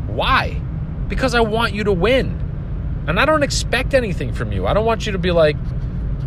Why? 0.07 0.61
Because 1.07 1.33
I 1.33 1.39
want 1.39 1.73
you 1.73 1.83
to 1.85 1.93
win. 1.93 2.43
And 3.07 3.19
I 3.19 3.25
don't 3.25 3.43
expect 3.43 3.93
anything 3.93 4.33
from 4.33 4.51
you. 4.51 4.67
I 4.67 4.73
don't 4.73 4.85
want 4.85 5.05
you 5.05 5.13
to 5.13 5.17
be 5.17 5.31
like, 5.31 5.55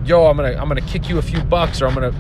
"Yo, 0.06 0.26
I'm 0.26 0.36
going 0.36 0.54
to 0.54 0.58
I'm 0.60 0.68
going 0.68 0.82
to 0.82 0.88
kick 0.88 1.08
you 1.08 1.18
a 1.18 1.22
few 1.22 1.42
bucks 1.42 1.82
or 1.82 1.86
I'm 1.86 1.94
going 1.94 2.10
to 2.10 2.18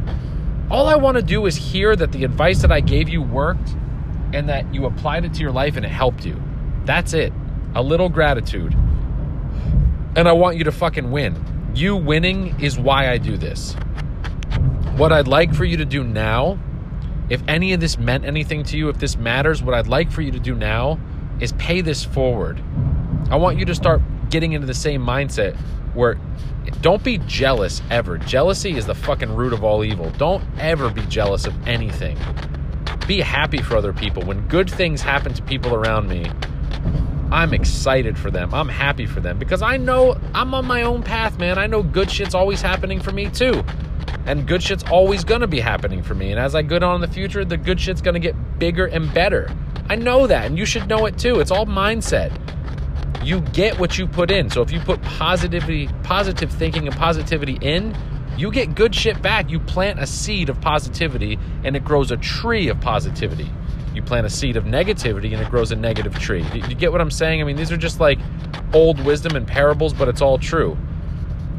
All 0.70 0.86
I 0.86 0.96
want 0.96 1.16
to 1.16 1.22
do 1.22 1.46
is 1.46 1.56
hear 1.56 1.96
that 1.96 2.12
the 2.12 2.24
advice 2.24 2.60
that 2.60 2.70
I 2.70 2.80
gave 2.80 3.08
you 3.08 3.22
worked 3.22 3.74
and 4.34 4.48
that 4.48 4.72
you 4.74 4.84
applied 4.84 5.24
it 5.24 5.34
to 5.34 5.40
your 5.40 5.50
life 5.50 5.76
and 5.76 5.86
it 5.86 5.90
helped 5.90 6.26
you. 6.26 6.40
That's 6.84 7.12
it. 7.12 7.32
A 7.74 7.82
little 7.82 8.08
gratitude. 8.08 8.74
And 10.16 10.28
I 10.28 10.32
want 10.32 10.56
you 10.56 10.64
to 10.64 10.72
fucking 10.72 11.10
win. 11.10 11.70
You 11.74 11.96
winning 11.96 12.60
is 12.60 12.78
why 12.78 13.10
I 13.10 13.18
do 13.18 13.36
this. 13.36 13.74
What 14.96 15.12
I'd 15.12 15.28
like 15.28 15.54
for 15.54 15.64
you 15.64 15.76
to 15.76 15.84
do 15.84 16.02
now, 16.02 16.58
if 17.28 17.42
any 17.46 17.72
of 17.72 17.80
this 17.80 17.96
meant 17.96 18.24
anything 18.24 18.64
to 18.64 18.76
you, 18.76 18.88
if 18.88 18.98
this 18.98 19.16
matters, 19.16 19.62
what 19.62 19.74
I'd 19.74 19.86
like 19.86 20.10
for 20.10 20.20
you 20.20 20.32
to 20.32 20.40
do 20.40 20.54
now 20.54 20.98
is 21.38 21.52
pay 21.52 21.80
this 21.80 22.04
forward. 22.04 22.60
I 23.30 23.36
want 23.36 23.58
you 23.58 23.64
to 23.66 23.74
start 23.74 24.02
getting 24.30 24.52
into 24.52 24.66
the 24.66 24.74
same 24.74 25.02
mindset 25.02 25.56
where 25.94 26.18
don't 26.82 27.02
be 27.02 27.18
jealous 27.18 27.82
ever. 27.90 28.18
Jealousy 28.18 28.76
is 28.76 28.86
the 28.86 28.94
fucking 28.94 29.34
root 29.34 29.52
of 29.52 29.64
all 29.64 29.84
evil. 29.84 30.10
Don't 30.10 30.44
ever 30.58 30.90
be 30.90 31.02
jealous 31.02 31.46
of 31.46 31.68
anything. 31.68 32.18
Be 33.06 33.20
happy 33.20 33.62
for 33.62 33.76
other 33.76 33.92
people. 33.92 34.22
When 34.24 34.46
good 34.48 34.70
things 34.70 35.00
happen 35.00 35.34
to 35.34 35.42
people 35.42 35.74
around 35.74 36.08
me, 36.08 36.30
I'm 37.32 37.54
excited 37.54 38.18
for 38.18 38.30
them. 38.30 38.52
I'm 38.52 38.68
happy 38.68 39.06
for 39.06 39.20
them 39.20 39.38
because 39.38 39.62
I 39.62 39.76
know 39.76 40.18
I'm 40.34 40.52
on 40.52 40.64
my 40.64 40.82
own 40.82 41.02
path, 41.02 41.38
man. 41.38 41.58
I 41.58 41.66
know 41.66 41.82
good 41.82 42.10
shit's 42.10 42.34
always 42.34 42.60
happening 42.60 43.00
for 43.00 43.12
me 43.12 43.30
too. 43.30 43.62
And 44.26 44.46
good 44.48 44.62
shit's 44.62 44.82
always 44.90 45.22
gonna 45.22 45.46
be 45.46 45.60
happening 45.60 46.02
for 46.02 46.14
me. 46.14 46.32
And 46.32 46.40
as 46.40 46.54
I 46.54 46.62
go 46.62 46.76
on 46.76 46.96
in 46.96 47.00
the 47.00 47.14
future, 47.14 47.44
the 47.44 47.56
good 47.56 47.80
shit's 47.80 48.00
gonna 48.00 48.18
get 48.18 48.58
bigger 48.58 48.86
and 48.86 49.12
better. 49.14 49.48
I 49.88 49.94
know 49.94 50.26
that, 50.26 50.46
and 50.46 50.58
you 50.58 50.64
should 50.64 50.88
know 50.88 51.06
it 51.06 51.18
too. 51.18 51.40
It's 51.40 51.50
all 51.50 51.66
mindset. 51.66 52.32
You 53.24 53.40
get 53.40 53.78
what 53.78 53.96
you 53.96 54.06
put 54.06 54.30
in. 54.30 54.50
So 54.50 54.62
if 54.62 54.72
you 54.72 54.80
put 54.80 55.00
positivity, 55.02 55.88
positive 56.02 56.50
thinking 56.50 56.88
and 56.88 56.96
positivity 56.96 57.58
in, 57.60 57.96
you 58.36 58.50
get 58.50 58.74
good 58.74 58.94
shit 58.94 59.20
back. 59.20 59.50
You 59.50 59.60
plant 59.60 60.00
a 60.00 60.06
seed 60.06 60.48
of 60.48 60.60
positivity 60.60 61.38
and 61.62 61.76
it 61.76 61.84
grows 61.84 62.10
a 62.10 62.16
tree 62.16 62.68
of 62.68 62.80
positivity 62.80 63.50
you 64.00 64.06
plant 64.06 64.26
a 64.26 64.30
seed 64.30 64.56
of 64.56 64.64
negativity 64.64 65.32
and 65.32 65.42
it 65.42 65.50
grows 65.50 65.72
a 65.72 65.76
negative 65.76 66.18
tree. 66.18 66.44
You 66.54 66.74
get 66.74 66.90
what 66.90 67.00
I'm 67.00 67.10
saying? 67.10 67.40
I 67.40 67.44
mean, 67.44 67.56
these 67.56 67.70
are 67.70 67.76
just 67.76 68.00
like 68.00 68.18
old 68.72 69.04
wisdom 69.04 69.36
and 69.36 69.46
parables, 69.46 69.92
but 69.92 70.08
it's 70.08 70.22
all 70.22 70.38
true. 70.38 70.76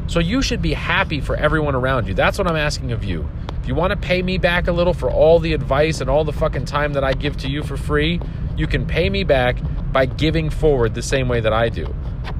So 0.08 0.18
you 0.18 0.42
should 0.42 0.60
be 0.60 0.74
happy 0.74 1.20
for 1.20 1.36
everyone 1.36 1.74
around 1.74 2.08
you. 2.08 2.14
That's 2.14 2.38
what 2.38 2.48
I'm 2.48 2.56
asking 2.56 2.92
of 2.92 3.04
you. 3.04 3.28
If 3.60 3.68
you 3.68 3.74
want 3.74 3.92
to 3.92 3.96
pay 3.96 4.22
me 4.22 4.38
back 4.38 4.66
a 4.66 4.72
little 4.72 4.92
for 4.92 5.08
all 5.08 5.38
the 5.38 5.54
advice 5.54 6.00
and 6.00 6.10
all 6.10 6.24
the 6.24 6.32
fucking 6.32 6.64
time 6.64 6.92
that 6.94 7.04
I 7.04 7.12
give 7.12 7.36
to 7.38 7.48
you 7.48 7.62
for 7.62 7.76
free, 7.76 8.20
you 8.56 8.66
can 8.66 8.86
pay 8.86 9.08
me 9.08 9.22
back 9.22 9.56
by 9.92 10.06
giving 10.06 10.50
forward 10.50 10.94
the 10.94 11.02
same 11.02 11.28
way 11.28 11.40
that 11.40 11.52
I 11.52 11.68
do. 11.68 11.94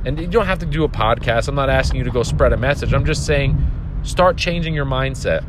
And 0.04 0.18
you 0.18 0.26
don't 0.26 0.46
have 0.46 0.58
to 0.58 0.66
do 0.66 0.82
a 0.82 0.88
podcast. 0.88 1.48
I'm 1.48 1.54
not 1.54 1.70
asking 1.70 1.98
you 1.98 2.04
to 2.04 2.10
go 2.10 2.24
spread 2.24 2.52
a 2.52 2.56
message. 2.56 2.92
I'm 2.92 3.04
just 3.04 3.24
saying 3.24 3.56
start 4.02 4.36
changing 4.36 4.74
your 4.74 4.84
mindset. 4.84 5.44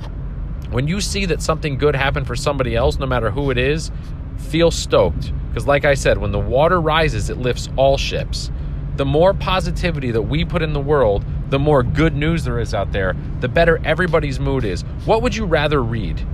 When 0.72 0.88
you 0.88 1.02
see 1.02 1.26
that 1.26 1.42
something 1.42 1.78
good 1.78 1.96
happened 1.96 2.28
for 2.28 2.36
somebody 2.36 2.76
else, 2.76 2.98
no 2.98 3.06
matter 3.06 3.32
who 3.32 3.52
it 3.52 3.58
is, 3.58 3.92
feel 4.38 4.72
stoked 4.72 5.32
because, 5.50 5.68
like 5.68 5.86
I 5.86 5.94
said, 5.94 6.18
when 6.18 6.32
the 6.32 6.40
water 6.40 6.82
rises, 6.82 7.30
it 7.30 7.38
lifts 7.38 7.70
all 7.76 7.98
ships. 7.98 8.52
The 8.96 9.06
more 9.06 9.34
positivity 9.34 10.12
that 10.12 10.24
we 10.24 10.46
put 10.46 10.62
in 10.62 10.74
the 10.74 10.80
world, 10.80 11.26
the 11.50 11.60
more 11.60 11.84
good 11.84 12.16
news 12.16 12.44
there 12.44 12.60
is 12.60 12.74
out 12.74 12.92
there, 12.92 13.16
the 13.40 13.48
better 13.48 13.80
everybody's 13.86 14.40
mood 14.40 14.66
is. 14.66 14.82
What 15.06 15.22
would 15.22 15.36
you 15.36 15.46
rather 15.46 15.82
read? 15.82 16.26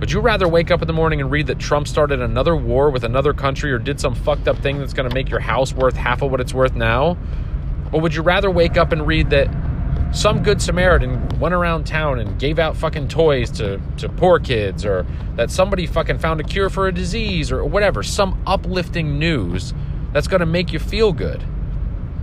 Would 0.00 0.10
you 0.10 0.20
rather 0.20 0.48
wake 0.48 0.70
up 0.70 0.82
in 0.82 0.88
the 0.88 0.92
morning 0.92 1.20
and 1.20 1.30
read 1.30 1.46
that 1.46 1.60
Trump 1.60 1.86
started 1.86 2.20
another 2.20 2.56
war 2.56 2.90
with 2.90 3.04
another 3.04 3.32
country 3.32 3.72
or 3.72 3.78
did 3.78 4.00
some 4.00 4.14
fucked 4.14 4.48
up 4.48 4.58
thing 4.58 4.78
that's 4.78 4.92
going 4.92 5.08
to 5.08 5.14
make 5.14 5.30
your 5.30 5.40
house 5.40 5.72
worth 5.72 5.94
half 5.94 6.20
of 6.20 6.30
what 6.30 6.40
it's 6.40 6.52
worth 6.52 6.74
now? 6.74 7.16
Or 7.92 8.00
would 8.00 8.14
you 8.14 8.22
rather 8.22 8.50
wake 8.50 8.76
up 8.76 8.90
and 8.90 9.06
read 9.06 9.30
that 9.30 9.48
some 10.14 10.44
good 10.44 10.62
Samaritan 10.62 11.28
went 11.40 11.54
around 11.54 11.84
town 11.84 12.20
and 12.20 12.38
gave 12.38 12.60
out 12.60 12.76
fucking 12.76 13.08
toys 13.08 13.50
to, 13.52 13.80
to 13.98 14.08
poor 14.08 14.38
kids, 14.38 14.84
or 14.84 15.04
that 15.34 15.50
somebody 15.50 15.86
fucking 15.86 16.18
found 16.18 16.40
a 16.40 16.44
cure 16.44 16.70
for 16.70 16.86
a 16.86 16.92
disease, 16.92 17.50
or 17.50 17.64
whatever, 17.64 18.02
some 18.04 18.40
uplifting 18.46 19.18
news 19.18 19.74
that's 20.12 20.28
gonna 20.28 20.46
make 20.46 20.72
you 20.72 20.78
feel 20.78 21.12
good. 21.12 21.42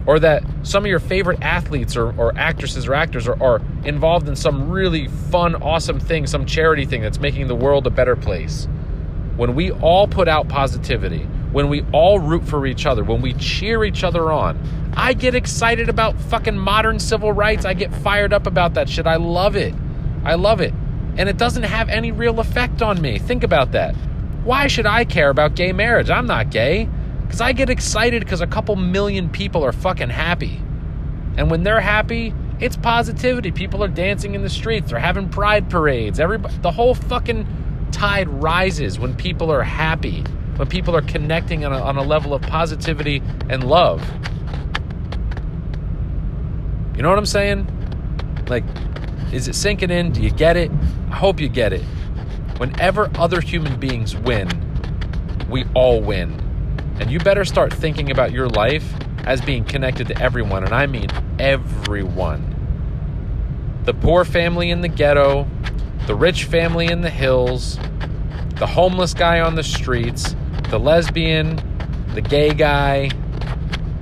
Or 0.06 0.20
that 0.20 0.44
some 0.64 0.84
of 0.84 0.90
your 0.90 1.00
favorite 1.00 1.42
athletes 1.42 1.96
or, 1.98 2.18
or 2.18 2.36
actresses 2.38 2.88
or 2.88 2.94
actors 2.94 3.28
are, 3.28 3.42
are 3.44 3.62
involved 3.84 4.28
in 4.28 4.36
some 4.36 4.72
really 4.72 5.08
fun, 5.08 5.56
awesome 5.56 6.00
thing, 6.00 6.26
some 6.26 6.46
charity 6.46 6.86
thing 6.86 7.02
that's 7.02 7.20
making 7.20 7.48
the 7.48 7.56
world 7.56 7.86
a 7.86 7.92
better 7.92 8.16
place. 8.16 8.68
When 9.36 9.54
we 9.54 9.72
all 9.72 10.08
put 10.08 10.28
out 10.28 10.48
positivity, 10.48 11.28
when 11.52 11.70
we 11.70 11.84
all 11.92 12.20
root 12.20 12.46
for 12.48 12.66
each 12.66 12.86
other, 12.86 13.04
when 13.04 13.22
we 13.22 13.34
cheer 13.34 13.84
each 13.84 14.04
other 14.04 14.32
on. 14.32 14.58
I 14.96 15.14
get 15.14 15.36
excited 15.36 15.90
about 15.90 16.20
fucking 16.20 16.58
modern 16.58 17.00
civil 17.00 17.32
rights. 17.32 17.66
I 17.66 17.74
get 17.74 17.94
fired 17.94 18.34
up 18.34 18.48
about 18.48 18.74
that 18.76 18.90
shit. 18.90 19.08
I 19.08 19.16
love 19.18 19.56
it. 19.56 19.74
I 20.24 20.36
love 20.36 20.62
it. 20.62 20.74
And 21.18 21.28
it 21.28 21.38
doesn't 21.38 21.64
have 21.64 21.90
any 21.90 22.12
real 22.12 22.40
effect 22.40 22.82
on 22.82 23.02
me. 23.02 23.20
Think 23.20 23.44
about 23.44 23.72
that. 23.74 23.96
Why 24.44 24.68
should 24.68 24.86
I 24.86 25.06
care 25.06 25.30
about 25.30 25.56
gay 25.56 25.72
marriage? 25.74 26.10
I'm 26.10 26.26
not 26.28 26.50
gay. 26.52 26.90
Because 27.24 27.42
I 27.42 27.54
get 27.54 27.70
excited 27.70 28.22
because 28.24 28.42
a 28.42 28.48
couple 28.48 28.76
million 28.76 29.30
people 29.30 29.64
are 29.64 29.72
fucking 29.72 30.10
happy. 30.10 30.62
And 31.38 31.50
when 31.50 31.64
they're 31.64 31.80
happy, 31.82 32.34
It's 32.62 32.78
positivity. 32.78 33.52
People 33.52 33.84
are 33.84 33.88
dancing 33.88 34.36
in 34.36 34.44
the 34.44 34.50
streets. 34.50 34.92
They're 34.92 35.00
having 35.00 35.30
pride 35.30 35.68
parades. 35.68 36.20
Everybody, 36.20 36.56
the 36.62 36.72
whole 36.72 36.94
fucking 36.94 37.48
tide 37.92 38.30
rises 38.30 39.00
when 39.00 39.16
people 39.16 39.52
are 39.52 39.64
happy, 39.64 40.24
when 40.58 40.68
people 40.68 40.96
are 40.96 41.02
connecting 41.02 41.66
on 41.66 41.74
a, 41.74 41.82
on 41.82 41.98
a 41.98 42.04
level 42.04 42.34
of 42.34 42.42
positivity 42.42 43.22
and 43.50 43.64
love. 43.64 44.02
You 46.96 47.04
know 47.04 47.10
what 47.10 47.18
I'm 47.18 47.26
saying? 47.26 47.68
Like, 48.48 48.64
is 49.32 49.48
it 49.48 49.56
sinking 49.56 49.92
in? 49.92 50.12
Do 50.12 50.22
you 50.22 50.32
get 50.32 50.58
it? 50.58 50.72
I 51.10 51.16
hope 51.16 51.40
you 51.40 51.50
get 51.50 51.74
it. 51.74 51.84
Whenever 52.58 53.10
other 53.16 53.42
human 53.42 53.80
beings 53.80 54.16
win, 54.16 54.50
we 55.50 55.66
all 55.74 56.02
win. 56.02 56.40
And 57.00 57.10
you 57.10 57.20
better 57.20 57.46
start 57.46 57.74
thinking 57.74 58.12
about 58.12 58.32
your 58.32 58.48
life 58.48 58.94
as 59.24 59.42
being 59.42 59.64
connected 59.64 60.08
to 60.08 60.22
everyone, 60.22 60.64
and 60.64 60.74
I 60.74 60.86
mean 60.86 61.08
everyone. 61.40 62.56
The 63.86 63.94
poor 63.94 64.26
family 64.26 64.70
in 64.70 64.82
the 64.82 64.88
ghetto, 64.88 65.48
the 66.08 66.16
rich 66.16 66.44
family 66.44 66.88
in 66.88 67.02
the 67.02 67.10
hills, 67.10 67.80
the 68.58 68.68
homeless 68.68 69.14
guy 69.14 69.40
on 69.40 69.56
the 69.56 69.64
streets, 69.64 70.36
the 70.72 70.80
lesbian, 70.80 71.62
the 72.14 72.22
gay 72.22 72.54
guy, 72.54 73.10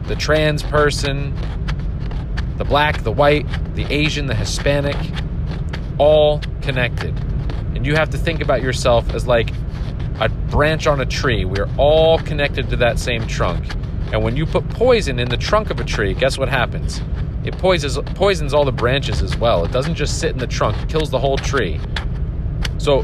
the 0.04 0.16
trans 0.16 0.62
person, 0.62 1.36
the 2.58 2.64
black, 2.64 3.02
the 3.02 3.12
white, 3.12 3.48
the 3.74 3.86
Asian, 3.92 4.28
the 4.28 4.36
Hispanic, 4.36 4.96
all 5.98 6.40
connected. 6.62 7.18
And 7.76 7.88
you 7.88 7.96
have 7.96 8.12
to 8.12 8.20
think 8.20 8.42
about 8.42 8.62
yourself 8.62 9.16
as 9.16 9.26
like 9.26 9.52
a 10.20 10.30
branch 10.30 10.86
on 10.86 11.02
a 11.02 11.08
tree. 11.08 11.44
We're 11.44 11.70
all 11.78 12.20
connected 12.20 12.70
to 12.70 12.76
that 12.78 13.00
same 13.00 13.26
trunk. 13.26 13.66
And 14.14 14.24
when 14.24 14.38
you 14.38 14.46
put 14.46 14.70
poison 14.70 15.18
in 15.18 15.28
the 15.28 15.38
trunk 15.38 15.72
of 15.72 15.80
a 15.80 15.84
tree, 15.84 16.14
guess 16.14 16.38
what 16.38 16.50
happens? 16.50 17.02
It 17.46 17.58
poisons, 17.58 17.98
poisons 18.14 18.54
all 18.54 18.66
the 18.66 18.72
branches 18.72 19.24
as 19.24 19.36
well. 19.36 19.66
It 19.66 19.72
doesn't 19.72 19.96
just 19.96 20.20
sit 20.20 20.32
in 20.32 20.38
the 20.38 20.48
trunk, 20.48 20.78
it 20.84 20.88
kills 20.88 21.10
the 21.10 21.20
whole 21.20 21.38
tree. 21.38 21.80
So 22.78 23.04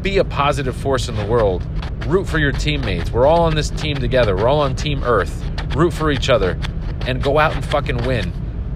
be 0.00 0.16
a 0.16 0.24
positive 0.24 0.74
force 0.74 1.08
in 1.10 1.16
the 1.16 1.26
world. 1.26 1.66
Root 2.08 2.26
for 2.26 2.38
your 2.38 2.52
teammates. 2.52 3.10
We're 3.10 3.26
all 3.26 3.42
on 3.42 3.54
this 3.54 3.68
team 3.68 3.98
together. 3.98 4.34
We're 4.34 4.48
all 4.48 4.60
on 4.60 4.74
Team 4.74 5.04
Earth. 5.04 5.44
Root 5.76 5.92
for 5.92 6.10
each 6.10 6.30
other 6.30 6.58
and 7.06 7.22
go 7.22 7.38
out 7.38 7.54
and 7.54 7.62
fucking 7.62 7.98
win. 8.06 8.32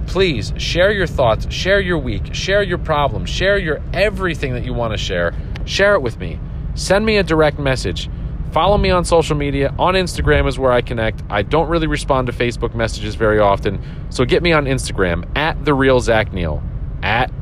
Please 0.06 0.52
share 0.58 0.92
your 0.92 1.06
thoughts, 1.06 1.50
share 1.50 1.80
your 1.80 1.96
week, 1.96 2.34
share 2.34 2.62
your 2.62 2.76
problems, 2.76 3.30
share 3.30 3.56
your 3.56 3.80
everything 3.94 4.52
that 4.52 4.66
you 4.66 4.74
want 4.74 4.92
to 4.92 4.98
share. 4.98 5.32
Share 5.64 5.94
it 5.94 6.02
with 6.02 6.18
me. 6.18 6.38
Send 6.74 7.06
me 7.06 7.16
a 7.16 7.22
direct 7.22 7.58
message. 7.58 8.10
Follow 8.52 8.76
me 8.76 8.90
on 8.90 9.02
social 9.02 9.34
media. 9.34 9.74
On 9.78 9.94
Instagram 9.94 10.46
is 10.46 10.58
where 10.58 10.72
I 10.72 10.82
connect. 10.82 11.22
I 11.30 11.40
don't 11.40 11.70
really 11.70 11.86
respond 11.86 12.26
to 12.26 12.34
Facebook 12.34 12.74
messages 12.74 13.14
very 13.14 13.38
often. 13.38 13.82
So 14.10 14.26
get 14.26 14.42
me 14.42 14.52
on 14.52 14.66
Instagram 14.66 15.24
at 15.38 15.64
the 15.64 15.72
real 15.72 16.00
Zach 16.00 16.34
Neil. 16.34 16.62
At 17.02 17.32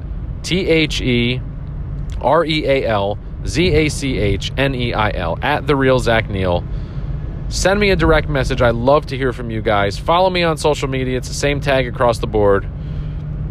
T 0.44 0.68
H 0.68 1.00
E 1.00 1.40
R 2.20 2.44
E 2.44 2.64
A 2.64 2.86
L 2.86 3.18
Z 3.46 3.74
A 3.74 3.88
C 3.88 4.18
H 4.18 4.52
N 4.56 4.74
E 4.74 4.92
I 4.92 5.10
L. 5.10 5.38
At 5.42 5.66
the 5.66 5.76
real 5.76 5.98
Zach 5.98 6.28
Neil. 6.28 6.64
Send 7.48 7.80
me 7.80 7.90
a 7.90 7.96
direct 7.96 8.28
message. 8.28 8.62
I 8.62 8.70
love 8.70 9.06
to 9.06 9.16
hear 9.16 9.32
from 9.32 9.50
you 9.50 9.60
guys. 9.60 9.98
Follow 9.98 10.30
me 10.30 10.44
on 10.44 10.56
social 10.56 10.88
media. 10.88 11.18
It's 11.18 11.28
the 11.28 11.34
same 11.34 11.60
tag 11.60 11.88
across 11.88 12.18
the 12.18 12.28
board. 12.28 12.66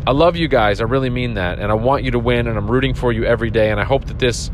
I 0.08 0.12
love 0.12 0.38
you 0.38 0.48
guys. 0.48 0.80
I 0.80 0.86
really 0.86 1.10
mean 1.10 1.34
that. 1.34 1.60
And 1.60 1.70
I 1.70 1.76
want 1.76 2.04
you 2.04 2.12
to 2.12 2.20
win. 2.20 2.48
And 2.48 2.58
I'm 2.58 2.72
rooting 2.72 2.94
for 2.94 3.12
you 3.12 3.26
every 3.26 3.52
day. 3.52 3.72
And 3.72 3.80
I 3.80 3.84
hope 3.84 4.06
that 4.06 4.18
this 4.18 4.50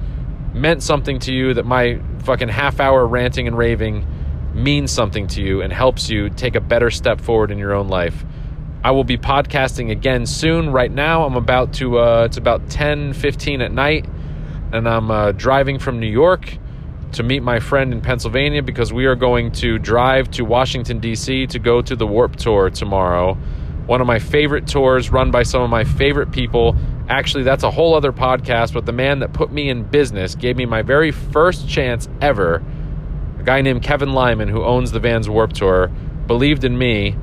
meant 0.54 0.82
something 0.82 1.20
to 1.20 1.34
you, 1.34 1.54
that 1.54 1.66
my 1.66 2.02
fucking 2.24 2.48
half 2.48 2.80
hour 2.80 3.06
ranting 3.06 3.48
and 3.48 3.58
raving 3.58 4.08
means 4.56 4.90
something 4.92 5.28
to 5.28 5.42
you 5.42 5.62
and 5.62 5.72
helps 5.72 6.10
you 6.10 6.30
take 6.30 6.56
a 6.56 6.62
better 6.62 6.90
step 6.90 7.22
forward 7.22 7.52
in 7.52 7.60
your 7.60 7.74
own 7.74 7.88
life. 7.88 8.26
I 8.84 8.92
will 8.92 9.04
be 9.04 9.18
podcasting 9.18 9.92
again 9.92 10.26
soon. 10.26 10.72
Right 10.72 10.92
now, 10.92 11.26
I'm 11.26 11.36
about 11.36 11.74
to, 11.74 12.00
uh, 12.00 12.24
it's 12.26 12.38
about 12.38 12.70
10 12.70 13.14
15 13.14 13.62
at 13.62 13.72
night, 13.72 14.06
and 14.72 14.88
I'm 14.88 15.12
uh, 15.12 15.32
driving 15.32 15.80
from 15.80 16.00
New 16.00 16.10
York 16.10 16.58
to 17.14 17.24
meet 17.24 17.42
my 17.42 17.60
friend 17.60 17.94
in 17.94 18.02
Pennsylvania 18.02 18.62
because 18.62 18.92
we 18.92 19.06
are 19.06 19.16
going 19.16 19.52
to 19.54 19.78
drive 19.78 20.30
to 20.32 20.44
Washington, 20.44 21.00
D.C. 21.00 21.48
to 21.48 21.60
go 21.60 21.82
to 21.82 21.96
the 21.96 22.06
Warp 22.06 22.36
Tour 22.36 22.70
tomorrow. 22.70 23.38
One 23.86 24.02
of 24.02 24.08
my 24.08 24.20
favorite 24.20 24.68
tours 24.68 25.12
run 25.12 25.32
by 25.32 25.44
some 25.44 25.62
of 25.62 25.70
my 25.70 25.84
favorite 25.84 26.32
people. 26.32 26.76
Actually, 27.08 27.44
that's 27.44 27.64
a 27.64 27.72
whole 27.72 27.94
other 27.94 28.12
podcast, 28.12 28.74
but 28.74 28.86
the 28.86 28.92
man 28.92 29.20
that 29.20 29.32
put 29.32 29.52
me 29.52 29.70
in 29.70 29.84
business 29.84 30.36
gave 30.36 30.58
me 30.58 30.66
my 30.66 30.82
very 30.82 31.12
first 31.12 31.70
chance 31.70 32.10
ever. 32.20 32.64
A 33.40 33.44
guy 33.44 33.62
named 33.62 33.84
Kevin 33.84 34.12
Lyman, 34.12 34.50
who 34.50 34.64
owns 34.64 34.92
the 34.92 35.00
Vans 35.00 35.30
Warp 35.30 35.54
Tour, 35.54 35.90
believed 36.28 36.64
in 36.64 36.78
me 36.78 37.16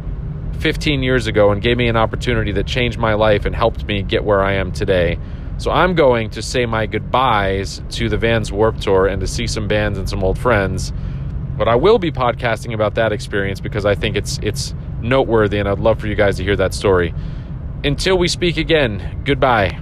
15 0.60 1.02
years 1.02 1.26
ago 1.26 1.50
and 1.50 1.60
gave 1.60 1.76
me 1.76 1.88
an 1.88 1.96
opportunity 1.96 2.52
that 2.52 2.66
changed 2.66 2.98
my 2.98 3.14
life 3.14 3.44
and 3.44 3.54
helped 3.54 3.84
me 3.84 4.02
get 4.02 4.24
where 4.24 4.40
I 4.40 4.54
am 4.54 4.70
today. 4.70 5.18
So 5.62 5.70
I'm 5.70 5.94
going 5.94 6.30
to 6.30 6.42
say 6.42 6.66
my 6.66 6.86
goodbyes 6.86 7.82
to 7.90 8.08
the 8.08 8.16
Vans 8.16 8.50
Warp 8.50 8.80
Tour 8.80 9.06
and 9.06 9.20
to 9.20 9.28
see 9.28 9.46
some 9.46 9.68
bands 9.68 9.96
and 9.96 10.08
some 10.08 10.24
old 10.24 10.36
friends. 10.36 10.92
But 11.56 11.68
I 11.68 11.76
will 11.76 12.00
be 12.00 12.10
podcasting 12.10 12.74
about 12.74 12.96
that 12.96 13.12
experience 13.12 13.60
because 13.60 13.86
I 13.86 13.94
think 13.94 14.16
it's 14.16 14.40
it's 14.42 14.74
noteworthy 15.00 15.60
and 15.60 15.68
I'd 15.68 15.78
love 15.78 16.00
for 16.00 16.08
you 16.08 16.16
guys 16.16 16.38
to 16.38 16.42
hear 16.42 16.56
that 16.56 16.74
story. 16.74 17.14
Until 17.84 18.18
we 18.18 18.26
speak 18.26 18.56
again, 18.56 19.22
goodbye. 19.24 19.80